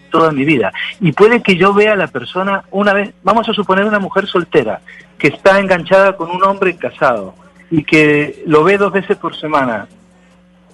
[0.09, 0.71] toda mi vida.
[0.99, 4.27] Y puede que yo vea a la persona una vez, vamos a suponer una mujer
[4.27, 4.81] soltera,
[5.17, 7.35] que está enganchada con un hombre casado
[7.69, 9.87] y que lo ve dos veces por semana,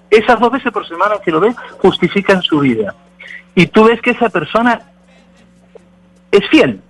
[0.09, 2.93] esas dos veces por semana que lo ve justifican su vida.
[3.55, 4.81] Y tú ves que esa persona
[6.31, 6.81] es fiel,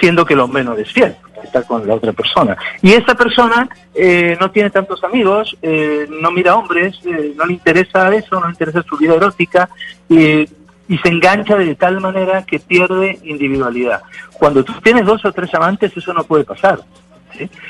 [0.00, 2.56] siendo que el hombre no es fiel, está con la otra persona.
[2.80, 7.54] Y esa persona eh, no tiene tantos amigos, eh, no mira hombres, eh, no le
[7.54, 9.68] interesa eso, no le interesa su vida erótica
[10.08, 14.02] y se engancha de tal manera que pierde individualidad.
[14.34, 16.80] Cuando tú tienes dos o tres amantes, eso no puede pasar.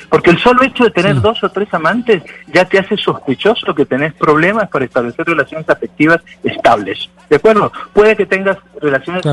[0.09, 2.23] Porque el solo hecho de tener dos o tres amantes
[2.53, 7.11] ya te hace sospechoso que tenés problemas para establecer relaciones afectivas estables.
[7.29, 7.73] ¿De acuerdo?
[7.93, 9.25] Puede que tengas relaciones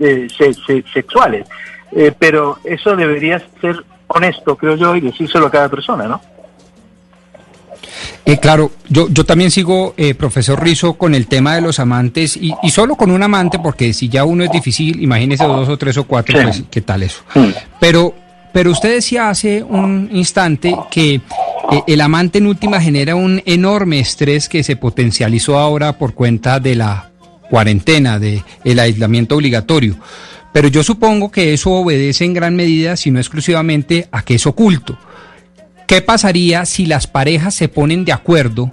[0.00, 0.28] eh,
[0.92, 1.46] sexuales,
[1.92, 6.20] eh, pero eso debería ser honesto, creo yo, y decírselo a cada persona, ¿no?
[8.24, 12.36] Eh, claro, yo, yo también sigo, eh, profesor Rizo, con el tema de los amantes
[12.36, 15.96] y, solo con un amante, porque si ya uno es difícil, imagínese dos o tres
[15.98, 17.22] o cuatro, pues qué tal eso.
[17.80, 18.14] Pero,
[18.52, 21.20] pero usted decía hace un instante que eh,
[21.86, 26.74] el amante en última genera un enorme estrés que se potencializó ahora por cuenta de
[26.74, 27.10] la
[27.48, 29.96] cuarentena, de el aislamiento obligatorio.
[30.52, 34.46] Pero yo supongo que eso obedece en gran medida, si no exclusivamente, a que es
[34.46, 34.98] oculto.
[35.86, 38.70] ¿Qué pasaría si las parejas se ponen de acuerdo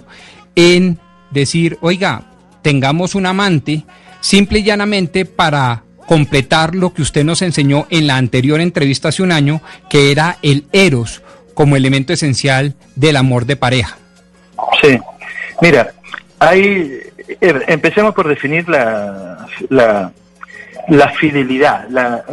[0.56, 0.98] en
[1.30, 3.84] decir, oiga, tengamos un amante,
[4.20, 9.22] simple y llanamente para completar lo que usted nos enseñó en la anterior entrevista hace
[9.22, 11.22] un año, que era el eros
[11.54, 13.96] como elemento esencial del amor de pareja?
[14.82, 14.98] Sí,
[15.62, 15.92] mira,
[16.40, 16.98] hay,
[17.40, 20.10] er, empecemos por definir la, la,
[20.88, 22.24] la fidelidad la,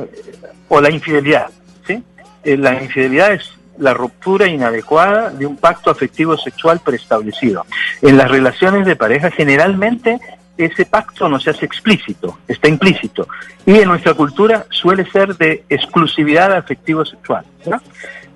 [0.69, 1.45] o la infidelidad.
[1.85, 2.01] ¿sí?
[2.45, 7.67] Eh, la infidelidad es la ruptura inadecuada de un pacto afectivo sexual preestablecido.
[8.01, 10.19] En las relaciones de pareja generalmente
[10.57, 13.27] ese pacto no se hace explícito, está implícito.
[13.65, 17.45] Y en nuestra cultura suele ser de exclusividad afectivo sexual.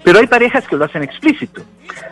[0.03, 1.61] Pero hay parejas que lo hacen explícito.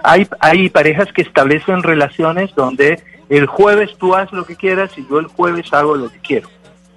[0.03, 5.05] Hay, hay parejas que establecen relaciones donde el jueves tú haz lo que quieras y
[5.07, 6.49] yo el jueves hago lo que quiero.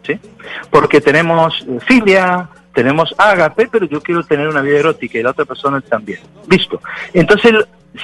[0.06, 0.18] ¿sí?
[0.70, 5.44] Porque tenemos filia, tenemos ágape, pero yo quiero tener una vida erótica y la otra
[5.44, 6.20] persona también.
[6.48, 6.80] Listo.
[7.12, 7.52] Entonces,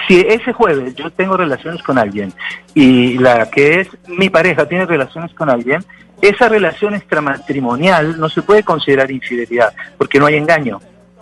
[0.07, 2.33] si ese jueves yo tengo relaciones con alguien
[2.75, 5.85] y la que es mi pareja tiene relaciones con alguien,
[6.21, 10.81] esa relación extramatrimonial no se puede considerar infidelidad porque no hay engaño.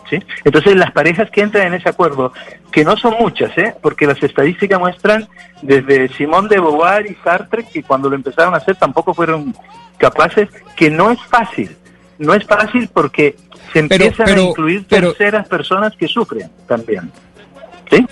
[0.09, 0.23] ¿Sí?
[0.45, 2.33] Entonces las parejas que entran en ese acuerdo,
[2.71, 3.75] que no son muchas, ¿eh?
[3.83, 5.27] porque las estadísticas muestran
[5.63, 9.53] desde Simón de Beauvoir y Sartre, que cuando lo empezaron a hacer tampoco fueron
[9.99, 11.77] capaces, que no es fácil
[12.18, 13.37] no es fácil porque
[13.72, 17.11] se empiezan a incluir terceras personas que sufren también.
[17.90, 18.07] ¿Sí?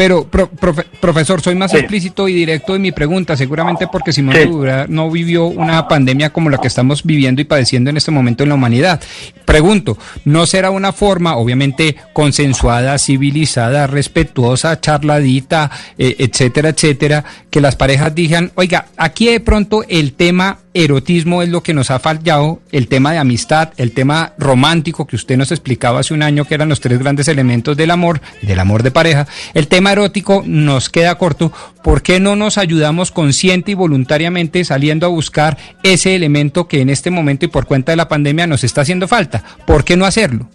[0.00, 4.48] Pero, profesor, soy más explícito y directo en mi pregunta, seguramente porque Simón sí.
[4.88, 8.48] no vivió una pandemia como la que estamos viviendo y padeciendo en este momento en
[8.48, 8.98] la humanidad.
[9.44, 17.76] Pregunto, ¿no será una forma, obviamente, consensuada, civilizada, respetuosa, charladita, eh, etcétera, etcétera, que las
[17.76, 22.60] parejas digan, oiga, aquí de pronto el tema erotismo es lo que nos ha fallado,
[22.70, 26.54] el tema de amistad, el tema romántico que usted nos explicaba hace un año que
[26.54, 30.88] eran los tres grandes elementos del amor, del amor de pareja, el tema erótico nos
[30.88, 31.52] queda corto,
[31.82, 36.90] ¿por qué no nos ayudamos consciente y voluntariamente saliendo a buscar ese elemento que en
[36.90, 39.42] este momento y por cuenta de la pandemia nos está haciendo falta?
[39.66, 40.48] ¿Por qué no hacerlo?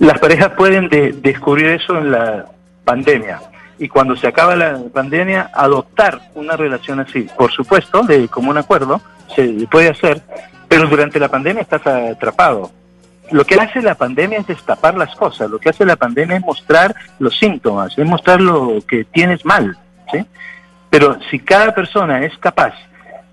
[0.00, 0.88] Las parejas pueden
[1.22, 2.46] descubrir eso en la
[2.84, 3.38] pandemia
[3.78, 7.28] y cuando se acaba la pandemia adoptar una relación así.
[7.36, 9.00] Por supuesto, de común acuerdo,
[9.34, 10.20] se puede hacer,
[10.68, 12.70] pero durante la pandemia estás atrapado.
[13.30, 16.42] Lo que hace la pandemia es destapar las cosas, lo que hace la pandemia es
[16.42, 19.76] mostrar los síntomas, es mostrar lo que tienes mal.
[20.10, 20.24] ¿sí?
[20.90, 22.74] Pero si cada persona es capaz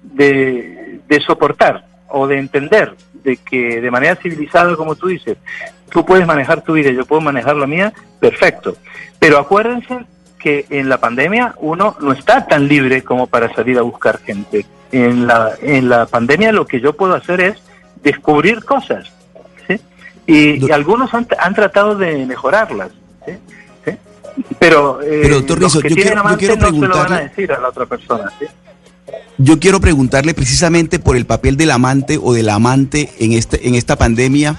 [0.03, 5.37] de, de soportar o de entender de que de manera civilizada, como tú dices,
[5.89, 8.75] tú puedes manejar tu vida, yo puedo manejar la mía, perfecto.
[9.17, 10.05] Pero acuérdense
[10.45, 14.63] que en la pandemia uno no está tan libre como para salir a buscar gente.
[14.91, 17.57] En la, en la pandemia lo que yo puedo hacer es
[18.03, 19.11] descubrir cosas.
[19.67, 19.81] ¿sí?
[20.27, 22.91] Y, algunos han, han, tratado de mejorarlas.
[23.25, 23.31] ¿sí?
[24.59, 27.87] Pero, eh, Pero doctor Rizzo, yo quiero, yo quiero preguntarle, a decir a la otra
[27.87, 28.31] persona.
[29.39, 33.73] Yo quiero preguntarle precisamente por el papel del amante o del amante en, este, en
[33.73, 34.57] esta pandemia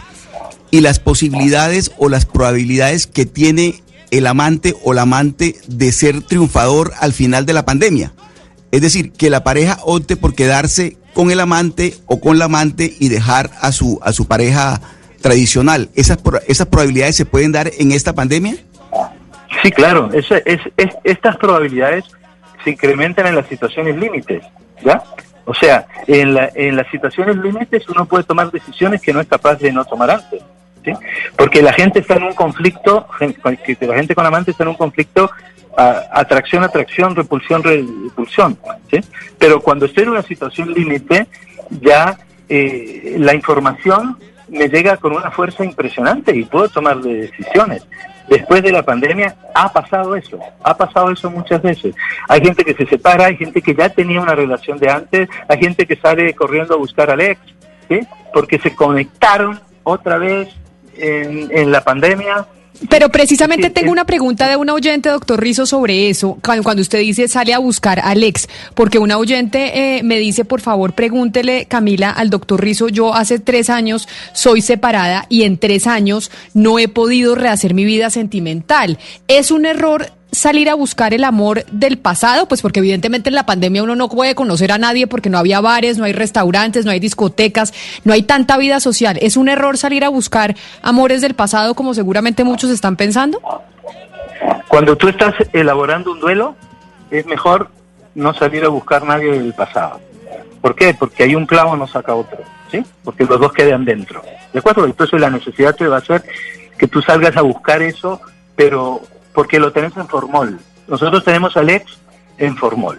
[0.73, 6.23] y las posibilidades o las probabilidades que tiene el amante o la amante de ser
[6.23, 8.13] triunfador al final de la pandemia.
[8.71, 12.95] Es decir, que la pareja opte por quedarse con el amante o con la amante
[12.99, 14.81] y dejar a su, a su pareja
[15.23, 15.89] tradicional.
[15.95, 18.57] ¿Esas, ¿Esas probabilidades se pueden dar en esta pandemia?
[19.63, 20.11] Sí, claro.
[20.13, 20.61] Es, es,
[21.05, 22.05] estas probabilidades
[22.63, 24.43] se incrementan en las situaciones límites.
[24.85, 25.03] ¿ya?
[25.47, 29.29] O sea, en, la, en las situaciones límites uno puede tomar decisiones que no es
[29.29, 30.43] capaz de no tomar antes.
[31.37, 35.31] Porque la gente está en un conflicto, la gente con amante está en un conflicto
[35.77, 38.59] atracción, atracción, repulsión, repulsión,
[39.39, 41.27] Pero cuando estoy en una situación límite,
[41.71, 42.19] ya
[42.49, 44.17] eh, la información
[44.49, 47.87] me llega con una fuerza impresionante y puedo tomar decisiones.
[48.29, 51.95] Después de la pandemia ha pasado eso, ha pasado eso muchas veces.
[52.29, 55.59] Hay gente que se separa, hay gente que ya tenía una relación de antes, hay
[55.59, 57.41] gente que sale corriendo a buscar al ex,
[58.33, 60.49] porque se conectaron otra vez
[60.99, 62.47] en, la pandemia.
[62.91, 67.27] Pero precisamente tengo una pregunta de una oyente, doctor Rizo, sobre eso, cuando, usted dice
[67.27, 72.11] sale a buscar a Alex, porque una oyente eh, me dice, por favor, pregúntele, Camila,
[72.11, 76.89] al doctor Rizo, yo hace tres años soy separada y en tres años no he
[76.89, 78.99] podido rehacer mi vida sentimental.
[79.27, 82.47] ¿Es un error salir a buscar el amor del pasado?
[82.47, 85.61] Pues porque evidentemente en la pandemia uno no puede conocer a nadie porque no había
[85.61, 87.73] bares, no hay restaurantes, no hay discotecas,
[88.05, 89.19] no hay tanta vida social.
[89.21, 93.41] ¿Es un error salir a buscar amores del pasado como seguramente muchos están pensando?
[94.69, 96.55] Cuando tú estás elaborando un duelo,
[97.11, 97.71] es mejor
[98.15, 100.01] no salir a buscar nadie del pasado.
[100.61, 100.95] ¿Por qué?
[100.95, 102.39] Porque hay un clavo no saca otro,
[102.71, 102.85] ¿sí?
[103.05, 104.23] Porque los dos quedan dentro.
[104.53, 104.85] ¿De acuerdo?
[104.85, 106.23] Entonces la necesidad te va a hacer
[106.77, 108.21] que tú salgas a buscar eso,
[108.55, 109.01] pero
[109.37, 110.59] porque lo tenés en formol.
[110.89, 111.99] Nosotros tenemos al ex
[112.39, 112.99] en formol.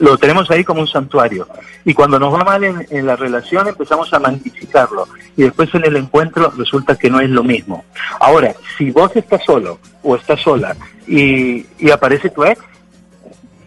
[0.00, 1.46] Lo tenemos ahí como un santuario.
[1.84, 5.06] Y cuando nos va mal en, la relación empezamos a magnificarlo.
[5.36, 7.84] Y después en el encuentro resulta que no es lo mismo.
[8.18, 12.60] Ahora, si vos estás solo o estás sola y, y aparece tu ex,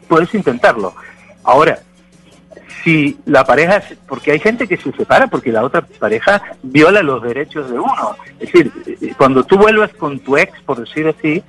[0.10, 0.94] puedes intentarlo.
[1.46, 1.80] Ahora,
[2.84, 7.22] si la pareja, porque hay gente que se separa porque la otra pareja viola los
[7.22, 8.16] derechos de uno.
[8.40, 11.44] Es decir, eh, cuando tú vuelvas con tu ex, por decir así,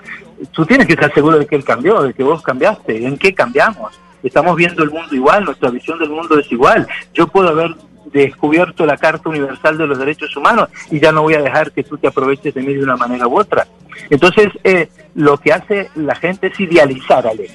[0.53, 3.07] tú tienes que estar seguro de que él cambió, de que vos cambiaste.
[3.07, 3.99] ¿En qué cambiamos?
[4.23, 6.87] Estamos viendo el mundo igual, nuestra visión del mundo es igual.
[7.15, 7.75] Yo puedo haber
[8.13, 11.85] descubierto la Carta Universal de los Derechos Humanos y ya no voy a dejar que
[11.85, 13.67] tú te aproveches de mí de una manera u otra.
[14.09, 17.53] Entonces, eh, lo que hace la gente es idealizar al ex.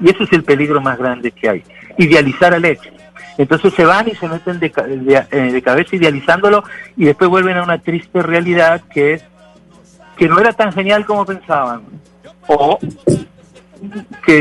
[0.00, 1.64] Y ese es el peligro más grande que hay,
[2.00, 2.80] idealizar al ex.
[3.38, 4.72] Entonces se van y se meten de,
[5.30, 6.64] eh, de, cabeza idealizándolo
[6.96, 9.24] y después vuelven a una triste realidad que es
[10.16, 11.82] que no era tan genial como pensaban
[12.46, 12.78] o
[14.26, 14.34] que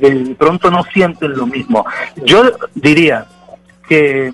[0.00, 1.84] de pronto no sienten lo mismo.
[2.24, 3.26] Yo diría
[3.86, 4.32] que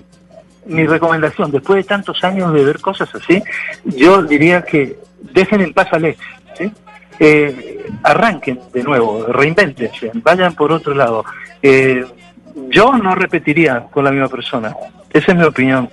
[0.65, 3.43] mi recomendación, después de tantos años de ver cosas así,
[3.83, 4.97] yo diría que
[5.33, 6.19] dejen en paz al ex,
[7.19, 11.25] eh, arranquen de nuevo, reinventense, vayan por otro lado.
[11.61, 12.05] Eh,
[12.69, 14.75] yo no repetiría con la misma persona.
[15.11, 15.89] Esa es mi opinión.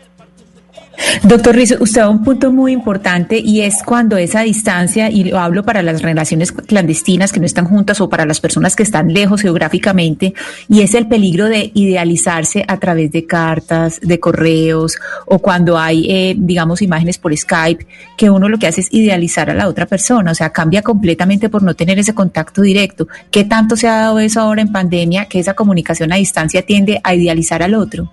[1.22, 5.38] Doctor Rizzo, usted da un punto muy importante y es cuando esa distancia, y lo
[5.38, 9.12] hablo para las relaciones clandestinas que no están juntas o para las personas que están
[9.12, 10.34] lejos geográficamente,
[10.68, 16.06] y es el peligro de idealizarse a través de cartas, de correos o cuando hay,
[16.10, 17.86] eh, digamos, imágenes por Skype,
[18.16, 21.48] que uno lo que hace es idealizar a la otra persona, o sea, cambia completamente
[21.48, 23.08] por no tener ese contacto directo.
[23.30, 27.00] ¿Qué tanto se ha dado eso ahora en pandemia que esa comunicación a distancia tiende
[27.02, 28.10] a idealizar al otro?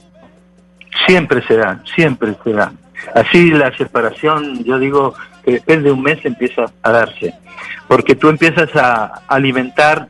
[1.06, 2.72] Siempre será, siempre será.
[3.14, 7.34] Así la separación, yo digo que después de un mes empieza a darse,
[7.88, 10.08] porque tú empiezas a alimentar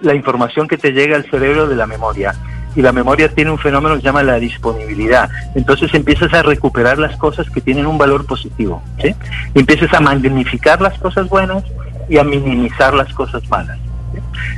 [0.00, 2.34] la información que te llega al cerebro de la memoria.
[2.76, 5.28] Y la memoria tiene un fenómeno que se llama la disponibilidad.
[5.56, 8.82] Entonces empiezas a recuperar las cosas que tienen un valor positivo.
[9.02, 9.14] ¿sí?
[9.54, 11.64] empiezas a magnificar las cosas buenas
[12.08, 13.78] y a minimizar las cosas malas.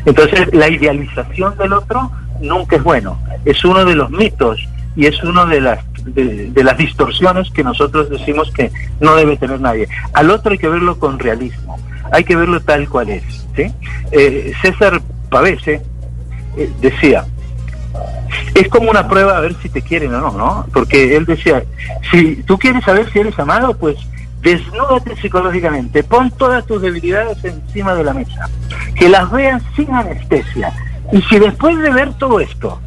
[0.04, 3.18] Entonces la idealización del otro nunca es bueno.
[3.44, 4.60] Es uno de los mitos
[4.96, 9.60] y es una de las de, las distorsiones que nosotros decimos que no debe tener
[9.60, 9.88] nadie.
[10.12, 11.78] Al otro hay que verlo con realismo,
[12.12, 13.46] hay que verlo tal cual es.
[13.56, 13.72] ¿sí?
[14.12, 15.00] Eh, César
[15.30, 15.82] Pavese
[16.56, 17.24] eh, decía,
[18.54, 20.66] es como una prueba a ver si te quieren o no, ¿no?
[20.72, 21.62] Porque él decía,
[22.10, 23.96] si tú quieres saber si eres amado, pues
[24.42, 28.48] desnúdate psicológicamente, pon todas tus debilidades encima de la mesa,
[28.94, 30.72] que las veas sin anestesia.
[31.12, 32.80] Y si después de ver todo esto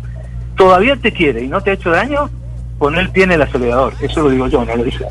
[0.55, 2.29] todavía te quiere y no te ha hecho daño,
[2.77, 3.93] pon el pie en el acelerador.
[4.01, 5.05] Eso lo digo yo, no lo dice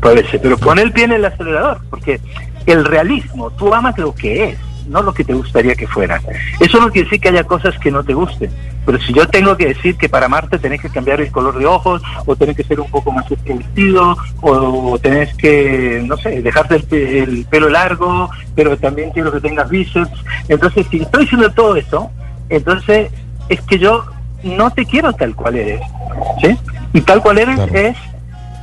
[0.00, 2.20] parece, pero pon el pie en el acelerador, porque
[2.66, 6.20] el realismo, tú amas lo que es, no lo que te gustaría que fuera.
[6.58, 8.50] Eso no quiere decir que haya cosas que no te gusten,
[8.84, 11.66] pero si yo tengo que decir que para amarte tenés que cambiar el color de
[11.66, 16.76] ojos, o tenés que ser un poco más vestido, o tenés que, no sé, dejarte
[16.76, 20.24] el, el pelo largo, pero también quiero que tengas bíceps.
[20.48, 22.10] Entonces, si estoy diciendo todo eso,
[22.48, 23.12] entonces
[23.48, 24.04] es que yo
[24.42, 25.80] no te quiero tal cual eres.
[26.42, 26.56] ¿sí?
[26.92, 27.96] Y tal cual eres es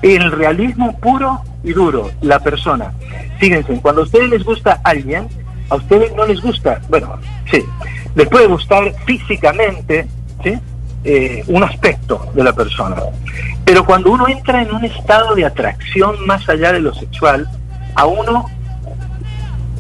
[0.02, 2.94] el realismo puro y duro, la persona.
[3.40, 5.28] Fíjense, cuando a ustedes les gusta alguien,
[5.70, 7.18] a ustedes no les gusta, bueno,
[7.52, 7.64] sí,
[8.16, 10.08] les puede gustar físicamente,
[10.44, 10.58] ¿sí?
[11.04, 12.98] Eh, un aspecto de la persona.
[13.64, 17.48] Pero cuando uno entra en un estado de atracción más allá de lo sexual,
[17.96, 18.46] a uno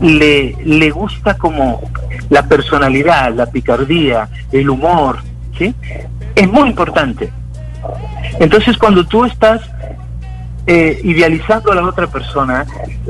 [0.01, 1.81] le, le gusta como
[2.29, 5.19] la personalidad, la picardía, el humor,
[5.57, 5.73] ¿sí?
[6.35, 7.31] Es muy importante.
[8.39, 9.61] Entonces, cuando tú estás
[10.65, 12.65] eh, idealizando a la otra persona,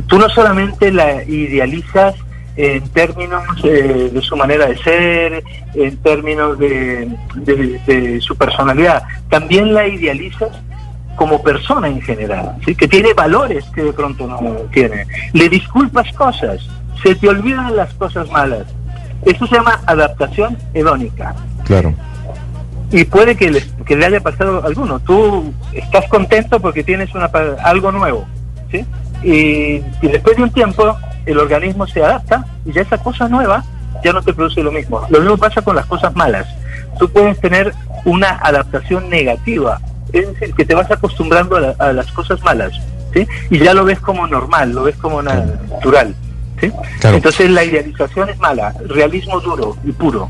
[0.07, 2.15] tú no solamente la idealizas
[2.55, 5.43] en términos eh, de su manera de ser,
[5.75, 10.49] en términos de, de, su personalidad, también la idealizas
[11.15, 12.75] como persona en general, ¿sí?
[12.75, 15.05] que tiene valores que de pronto no tiene.
[15.33, 16.67] Le disculpas cosas,
[17.01, 18.65] se te olvidan las cosas malas.
[19.25, 21.35] Esto se llama adaptación hedónica.
[21.65, 21.93] Claro
[22.91, 24.99] y puede que le, que le haya pasado a alguno.
[24.99, 27.29] Tú estás contento porque tienes una,
[27.63, 28.25] algo nuevo,
[28.71, 28.85] ¿sí?
[29.23, 33.63] Y, después de un tiempo el organismo se adapta y ya esa cosa nueva
[34.03, 35.05] ya no te produce lo mismo.
[35.09, 36.47] Lo mismo pasa con las cosas malas.
[36.99, 37.73] Tú puedes tener
[38.05, 39.79] una adaptación negativa,
[40.13, 42.71] es decir, que te vas acostumbrando a, las cosas malas,
[43.13, 43.27] ¿sí?
[43.49, 46.15] Y ya lo ves como normal, lo ves como natural,
[46.61, 46.71] ¿sí?
[47.03, 50.29] Entonces la idealización es mala, realismo duro y puro.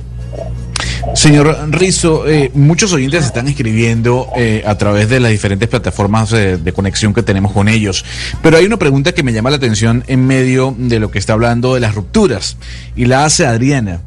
[1.14, 6.58] Señor Rizo, eh, muchos oyentes están escribiendo eh, a través de las diferentes plataformas eh,
[6.58, 8.06] de conexión que tenemos con ellos,
[8.41, 11.34] pero hay una pregunta que me llama la atención en medio de lo que está
[11.34, 12.58] hablando de las rupturas
[12.95, 14.02] y la hace Adriana.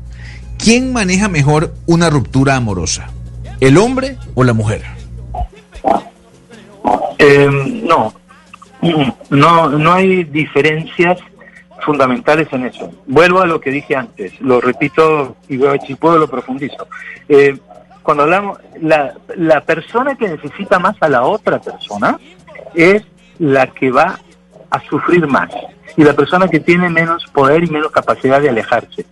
[0.59, 3.11] ¿Quién maneja mejor una ruptura amorosa?
[3.61, 4.83] ¿El hombre o la mujer?
[7.83, 8.15] no,
[9.31, 11.19] no, no hay diferencias
[11.81, 12.91] fundamentales en eso.
[13.07, 16.87] Vuelvo a lo que dije antes, lo repito y si puedo lo profundizo.
[17.29, 17.59] Eh,
[18.03, 22.19] cuando hablamos, la, la persona que necesita más a la otra persona
[22.75, 23.03] es
[23.39, 24.19] la que va
[24.71, 25.51] a sufrir más
[25.97, 29.07] y la persona que tiene menos poder y menos capacidad de alejarse.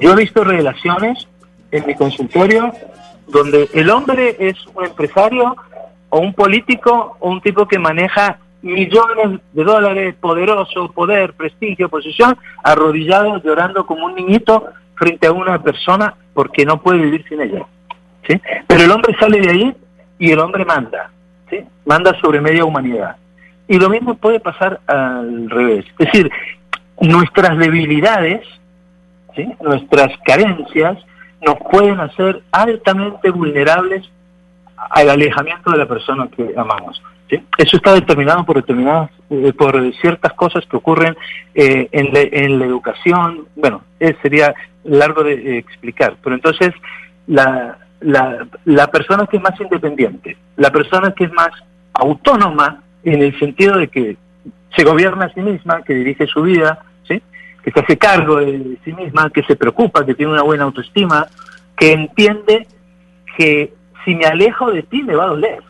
[0.00, 1.26] Yo he visto relaciones
[1.70, 2.72] en mi consultorio
[3.28, 5.56] donde el hombre es un empresario
[6.10, 12.36] o un político o un tipo que maneja millones de dólares, poderoso, poder, prestigio, posición,
[12.62, 17.66] arrodillado, llorando como un niñito frente a una persona porque no puede vivir sin ella.
[18.26, 18.40] ¿sí?
[18.66, 19.76] Pero el hombre sale de ahí
[20.18, 21.10] y el hombre manda,
[21.50, 21.58] ¿sí?
[21.84, 23.16] manda sobre media humanidad.
[23.68, 25.84] Y lo mismo puede pasar al revés.
[25.98, 26.30] Es decir,
[27.00, 28.46] nuestras debilidades,
[29.36, 29.46] ¿sí?
[29.60, 30.98] nuestras carencias,
[31.42, 34.10] nos pueden hacer altamente vulnerables
[34.76, 37.02] al alejamiento de la persona que amamos.
[37.28, 41.16] Eso está determinado por determinadas, eh, por ciertas cosas que ocurren
[41.54, 43.46] eh, en, la educación.
[43.56, 44.54] Bueno, eh, sería
[44.84, 46.72] largo de explicar, pero entonces
[47.26, 51.50] la, la, la persona que es más independiente, la persona que es más
[51.94, 54.16] autónoma en el sentido de que
[54.76, 57.22] se gobierna a sí misma, que dirige su vida, ¿sí?
[57.62, 61.26] que se hace cargo de sí misma, que se preocupa, que tiene una buena autoestima,
[61.76, 62.66] que entiende
[63.36, 63.72] que
[64.04, 65.62] si me alejo de ti me va a doler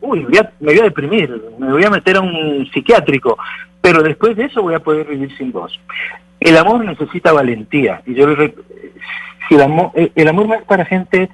[0.00, 0.26] uy,
[0.60, 3.38] me voy a deprimir, me voy a meter a un psiquiátrico,
[3.80, 5.78] pero después de eso voy a poder vivir sin vos.
[6.38, 8.54] El amor necesita valentía, y yo le
[9.48, 11.28] si el amor, eh, el no es para gente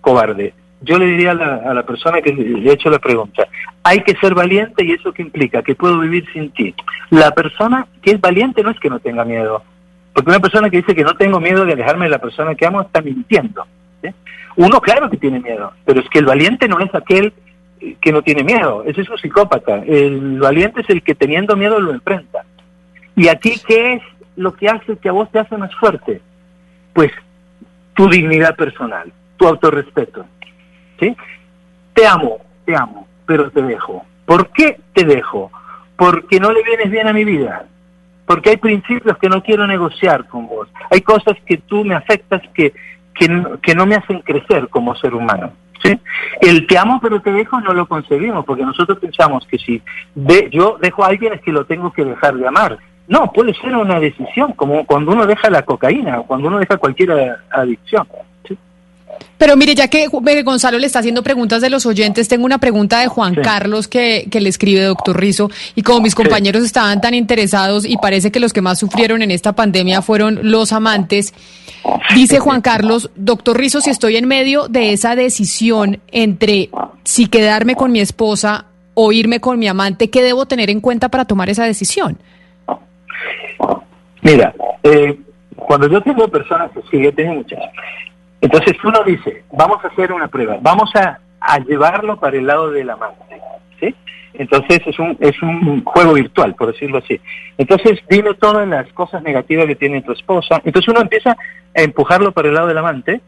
[0.00, 0.54] cobarde.
[0.82, 3.46] Yo le diría a la, a persona que le ha hecho la pregunta,
[3.82, 6.74] hay que ser valiente y eso qué implica, que puedo vivir sin ti.
[7.10, 9.62] La persona que es valiente no es que no tenga miedo,
[10.14, 12.66] porque una persona que dice que no tengo miedo de alejarme de la persona que
[12.66, 13.66] amo está mintiendo.
[14.56, 17.32] Uno claro que tiene miedo, pero es que el valiente no es aquel
[18.00, 19.76] que no tiene miedo, ese es un psicópata.
[19.86, 22.44] El valiente es el que teniendo miedo lo enfrenta.
[23.16, 24.02] Y aquí, ¿qué es
[24.36, 26.20] lo que hace que a vos te hace más fuerte?
[26.92, 27.10] Pues
[27.94, 30.24] tu dignidad personal, tu autorrespeto.
[30.98, 31.16] ¿sí?
[31.94, 34.04] Te amo, te amo, pero te dejo.
[34.24, 35.50] ¿Por qué te dejo?
[35.96, 37.66] Porque no le vienes bien a mi vida.
[38.26, 40.68] Porque hay principios que no quiero negociar con vos.
[40.90, 42.72] Hay cosas que tú me afectas que,
[43.14, 45.52] que, que no me hacen crecer como ser humano.
[45.82, 45.98] ¿Sí?
[46.40, 49.82] El te amo pero te dejo no lo concebimos, porque nosotros pensamos que si
[50.14, 52.78] de, yo dejo a alguien es que lo tengo que dejar de amar.
[53.08, 56.76] No, puede ser una decisión, como cuando uno deja la cocaína o cuando uno deja
[56.76, 58.06] cualquier adicción.
[59.38, 63.00] Pero mire, ya que Gonzalo le está haciendo preguntas de los oyentes, tengo una pregunta
[63.00, 67.14] de Juan Carlos que, que, le escribe, doctor Rizo, y como mis compañeros estaban tan
[67.14, 71.32] interesados y parece que los que más sufrieron en esta pandemia fueron los amantes,
[72.14, 76.68] dice Juan Carlos, doctor Rizo, si estoy en medio de esa decisión entre
[77.04, 81.08] si quedarme con mi esposa o irme con mi amante, ¿qué debo tener en cuenta
[81.08, 82.18] para tomar esa decisión?
[84.22, 85.18] Mira, eh,
[85.56, 87.58] cuando yo tengo personas, sí, yo tengo muchas,
[88.40, 91.18] entonces uno dice, vamos a hacer una prueba, vamos a,
[91.66, 93.40] llevarlo para el lado del amante,
[93.80, 93.94] ¿sí?
[94.34, 97.18] Entonces es un, es un juego virtual, por decirlo así.
[97.56, 100.60] Entonces dime todas las cosas negativas que tiene tu esposa.
[100.64, 101.30] Entonces uno empieza
[101.74, 103.22] a empujarlo para el lado del amante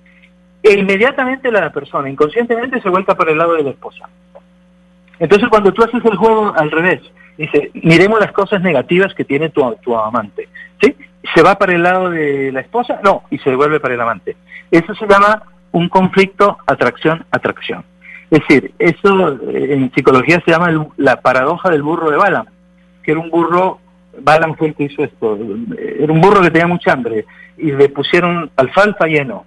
[0.63, 4.09] e inmediatamente la persona inconscientemente se vuelca para el lado de la esposa.
[5.19, 7.01] Entonces cuando tú haces el juego al revés,
[7.39, 10.49] dice, miremos las cosas negativas que tiene tu, tu amante,
[10.81, 10.95] ¿sí?
[11.35, 13.01] ¿Se va para el lado de la esposa?
[13.03, 14.37] No, y se devuelve para el amante.
[14.71, 15.43] Eso se llama
[15.73, 17.85] un conflicto atracción-atracción.
[18.31, 22.47] Es decir, eso eh, en psicología se llama la paradoja del burro de Balaam,
[23.03, 23.79] que era un burro,
[24.21, 25.39] Balaam fue el que hizo esto,
[25.77, 27.27] era un burro que tenía mucha hambre
[27.59, 29.45] y le pusieron alfalfa y heno.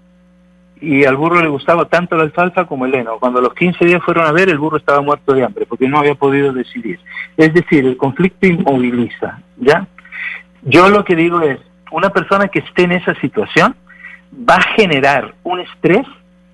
[0.81, 3.17] Y al burro le gustaba tanto la alfalfa como el heno.
[3.17, 5.99] Cuando los 15 días fueron a ver, el burro estaba muerto de hambre porque no
[5.99, 6.99] había podido decidir.
[7.37, 9.87] Es decir, el conflicto inmoviliza, ¿ya?
[10.65, 11.59] Yo lo que digo es,
[11.91, 13.75] una persona que esté en esa situación
[14.37, 16.05] va a generar un estrés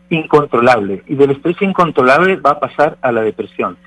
[0.10, 3.78] incontrolable y del estrés incontrolable va a pasar a la depresión.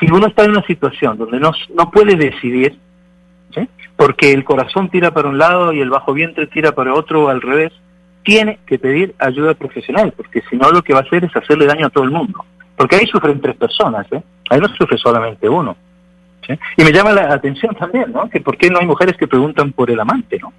[0.00, 2.78] Si uno está en una situación donde no, no puede decidir,
[3.96, 7.28] porque el corazón tira para un lado y el bajo vientre tira para otro o
[7.28, 7.72] al revés,
[8.22, 11.66] tiene que pedir ayuda profesional, porque si no lo que va a hacer es hacerle
[11.66, 12.44] daño a todo el mundo.
[12.76, 14.22] Porque ahí sufren tres personas, ¿eh?
[14.50, 15.76] ahí no sufre solamente uno.
[16.76, 18.28] Y me llama la atención también, ¿no?
[18.28, 20.52] Que por qué no hay mujeres que preguntan por el amante, ¿no?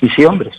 [0.00, 0.54] Y sí hombres.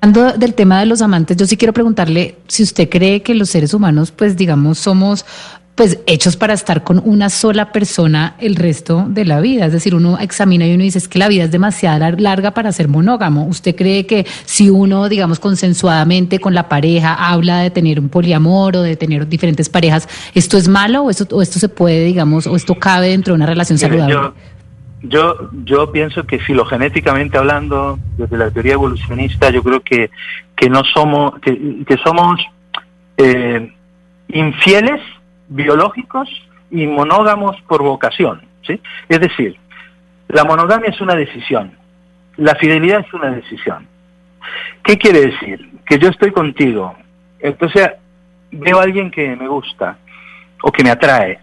[0.00, 3.48] Hablando del tema de los amantes, yo sí quiero preguntarle si usted cree que los
[3.48, 5.24] seres humanos, pues digamos, somos
[5.74, 9.66] pues hechos para estar con una sola persona el resto de la vida.
[9.66, 12.70] Es decir, uno examina y uno dice es que la vida es demasiado larga para
[12.70, 13.46] ser monógamo.
[13.46, 18.76] ¿Usted cree que si uno, digamos, consensuadamente con la pareja habla de tener un poliamor
[18.76, 22.46] o de tener diferentes parejas, esto es malo o esto, o esto se puede, digamos,
[22.46, 24.32] o esto cabe dentro de una relación saludable?
[25.02, 30.10] Yo, yo, pienso que filogenéticamente hablando, desde la teoría evolucionista, yo creo que,
[30.56, 32.40] que no somos, que, que somos
[33.18, 33.70] eh,
[34.28, 35.00] infieles
[35.54, 36.28] biológicos
[36.70, 38.42] y monógamos por vocación.
[38.66, 38.80] ¿sí?
[39.08, 39.56] Es decir,
[40.28, 41.72] la monogamia es una decisión,
[42.36, 43.86] la fidelidad es una decisión.
[44.82, 45.70] ¿Qué quiere decir?
[45.86, 46.94] Que yo estoy contigo,
[47.38, 47.88] entonces
[48.50, 49.96] veo a alguien que me gusta
[50.62, 51.38] o que me atrae.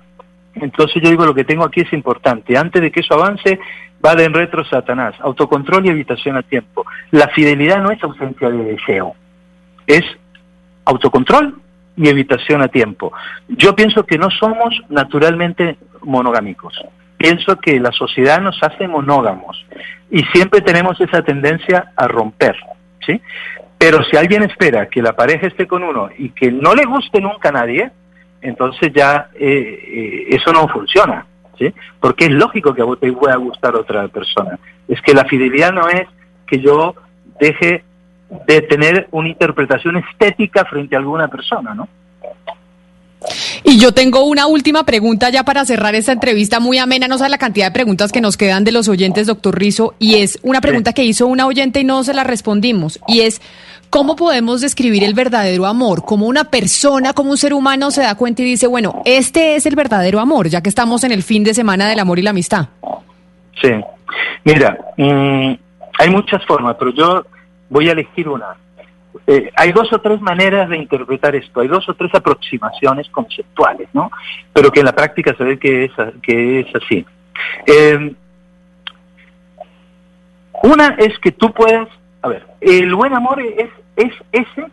[0.53, 2.57] Entonces yo digo, lo que tengo aquí es importante.
[2.57, 3.59] Antes de que eso avance,
[4.05, 5.16] va de en retro Satanás.
[5.22, 6.86] Autocontrol y evitación a tiempo.
[7.12, 9.16] La fidelidad no es ausencia de deseo,
[9.88, 10.03] es
[10.84, 11.62] autocontrol
[12.02, 13.14] y evitación a tiempo.
[13.47, 16.74] Yo pienso que no somos naturalmente monogámicos.
[17.16, 19.64] Pienso que la sociedad nos hace monógamos
[20.10, 22.56] y siempre tenemos esa tendencia a romper,
[23.06, 23.22] ¿sí?
[23.78, 27.22] Pero si alguien espera que la pareja esté con uno y que no le guste
[27.22, 27.91] nunca a nadie,
[28.41, 31.28] entonces ya eh, eh, eso no funciona,
[31.60, 31.72] ¿sí?
[31.99, 34.58] Porque es lógico que a vos te pueda gustar otra persona.
[34.88, 36.08] Es que la fidelidad no es
[36.47, 36.95] que yo
[37.39, 37.84] deje
[38.48, 41.88] de tener una interpretación estética frente a alguna persona, ¿no?
[43.64, 47.30] Y yo tengo una última pregunta ya para cerrar esta entrevista muy amena, no sé
[47.30, 50.62] la cantidad de preguntas que nos quedan de los oyentes, doctor Rizo, y es una
[50.62, 53.42] pregunta que hizo una oyente y no se la respondimos, y es,
[53.92, 56.04] ¿cómo podemos describir el verdadero amor?
[56.04, 59.68] ¿Cómo una persona, como un ser humano se da cuenta y dice, bueno, este es
[59.68, 62.32] el verdadero amor, ya que estamos en el fin de semana del amor y la
[62.32, 62.70] amistad?
[63.62, 63.70] Sí,
[64.44, 65.54] mira, mm,
[66.00, 67.24] hay muchas formas, pero yo
[67.72, 68.58] voy a elegir una.
[69.26, 73.88] Eh, hay dos o tres maneras de interpretar esto, hay dos o tres aproximaciones conceptuales,
[73.94, 74.12] ¿no?
[74.54, 75.92] Pero que en la práctica se ve que es,
[76.22, 77.06] que es así.
[77.66, 78.14] Eh,
[80.64, 81.88] una es que tú puedes,
[82.22, 84.66] a ver, el buen amor es, es ese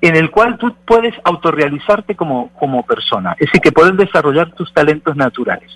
[0.00, 4.72] en el cual tú puedes autorrealizarte como, como persona, es decir, que puedes desarrollar tus
[4.72, 5.70] talentos naturales.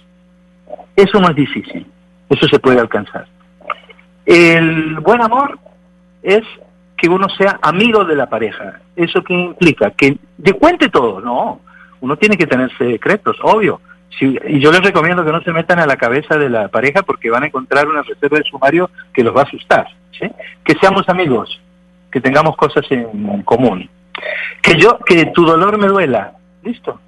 [0.95, 1.87] Eso no es difícil,
[2.29, 3.27] eso se puede alcanzar.
[4.25, 5.59] El buen amor
[6.23, 6.43] es
[6.97, 8.81] que uno sea amigo de la pareja.
[8.95, 9.91] ¿Eso qué implica?
[9.91, 11.61] Que de cuente todo, no.
[12.01, 13.81] Uno tiene que tener secretos, obvio.
[14.21, 17.31] y yo les recomiendo que no se metan a la cabeza de la pareja porque
[17.31, 19.87] van a encontrar una reserva de sumario que los va a asustar.
[20.65, 21.61] Que seamos amigos,
[22.11, 23.89] que tengamos cosas en común.
[24.63, 27.01] Que yo, que tu dolor me duela, listo.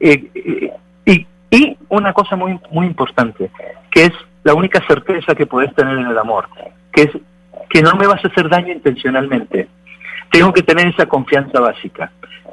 [0.00, 0.72] Eh, eh,
[1.04, 3.50] y, y una cosa muy, muy importante,
[3.90, 4.12] que es
[4.44, 6.48] la única certeza que puedes tener en el amor,
[6.92, 7.10] que es
[7.72, 9.66] que no me vas a hacer daño intencionalmente.
[10.30, 12.12] Tengo que tener esa confianza básica.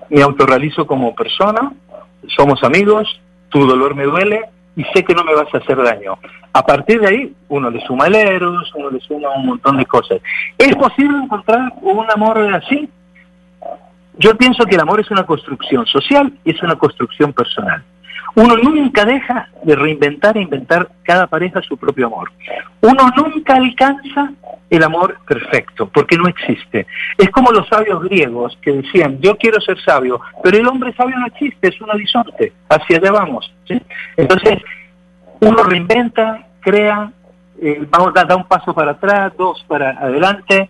[0.10, 1.74] Me autorrealizo como persona,
[2.38, 4.42] somos amigos, tu dolor me duele
[4.78, 6.18] y sé que no me vas a hacer daño.
[6.54, 10.22] A partir de ahí, uno le suma eros, uno le suma un montón de cosas.
[10.58, 12.90] ¿Es posible encontrar un amor así?
[14.18, 17.84] Yo pienso que el amor es una construcción social y es una construcción personal.
[18.36, 22.32] Uno nunca deja de reinventar e inventar cada pareja su propio amor.
[22.82, 24.32] Uno nunca alcanza
[24.70, 26.86] el amor perfecto, porque no existe.
[27.18, 31.18] Es como los sabios griegos que decían, yo quiero ser sabio, pero el hombre sabio
[31.18, 33.52] no existe, es un horizonte, hacia allá vamos.
[34.16, 34.60] Entonces,
[35.42, 37.12] uno reinventa, crea,
[37.62, 40.70] eh, vamos, da, da un paso para atrás, dos para adelante.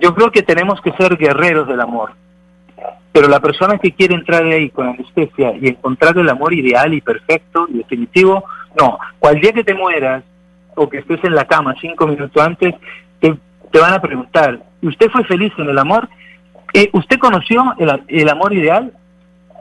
[0.00, 2.12] Yo creo que tenemos que ser guerreros del amor.
[3.12, 7.00] Pero la persona que quiere entrar ahí con anestesia y encontrar el amor ideal y
[7.00, 8.44] perfecto y definitivo,
[8.78, 8.98] no.
[9.18, 10.24] Cual día que te mueras
[10.74, 12.74] o que estés en la cama cinco minutos antes,
[13.22, 16.08] te, van a preguntar, ¿usted fue feliz en el amor?
[16.74, 18.92] Eh, ¿Usted conoció el, el amor ideal?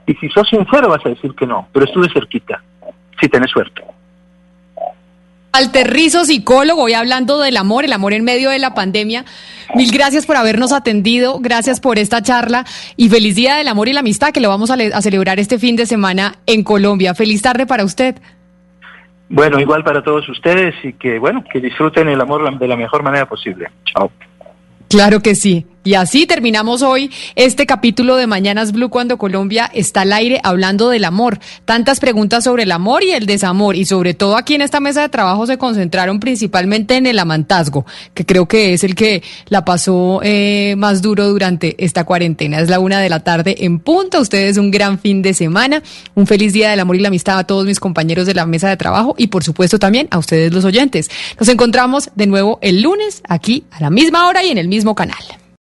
[0.08, 2.62] Y si sos sincero vas a decir que no, pero estuve cerquita,
[3.20, 3.84] si tenés suerte.
[5.54, 9.26] Alterrizo, psicólogo, hoy hablando del amor, el amor en medio de la pandemia.
[9.76, 13.94] Mil gracias por habernos atendido, gracias por esta charla y feliz día del amor y
[13.94, 17.16] la amistad que lo vamos a celebrar este fin de semana en Colombia.
[17.16, 18.16] Feliz tarde para usted.
[19.34, 23.02] Bueno, igual para todos ustedes y que, bueno, que disfruten el amor de la mejor
[23.02, 23.70] manera posible.
[23.86, 24.12] Chao.
[24.90, 25.66] Claro que sí.
[25.84, 30.90] Y así terminamos hoy este capítulo de Mañanas Blue cuando Colombia está al aire hablando
[30.90, 31.40] del amor.
[31.66, 35.02] Tantas preguntas sobre el amor y el desamor y sobre todo aquí en esta mesa
[35.02, 39.66] de trabajo se concentraron principalmente en el amantazgo, que creo que es el que la
[39.66, 42.60] pasó eh, más duro durante esta cuarentena.
[42.60, 44.22] Es la una de la tarde en punto.
[44.22, 45.82] Ustedes un gran fin de semana.
[46.14, 48.70] Un feliz día del amor y la amistad a todos mis compañeros de la mesa
[48.70, 51.10] de trabajo y por supuesto también a ustedes los oyentes.
[51.40, 54.94] Nos encontramos de nuevo el lunes aquí a la misma hora y en el mismo
[54.94, 55.41] canal.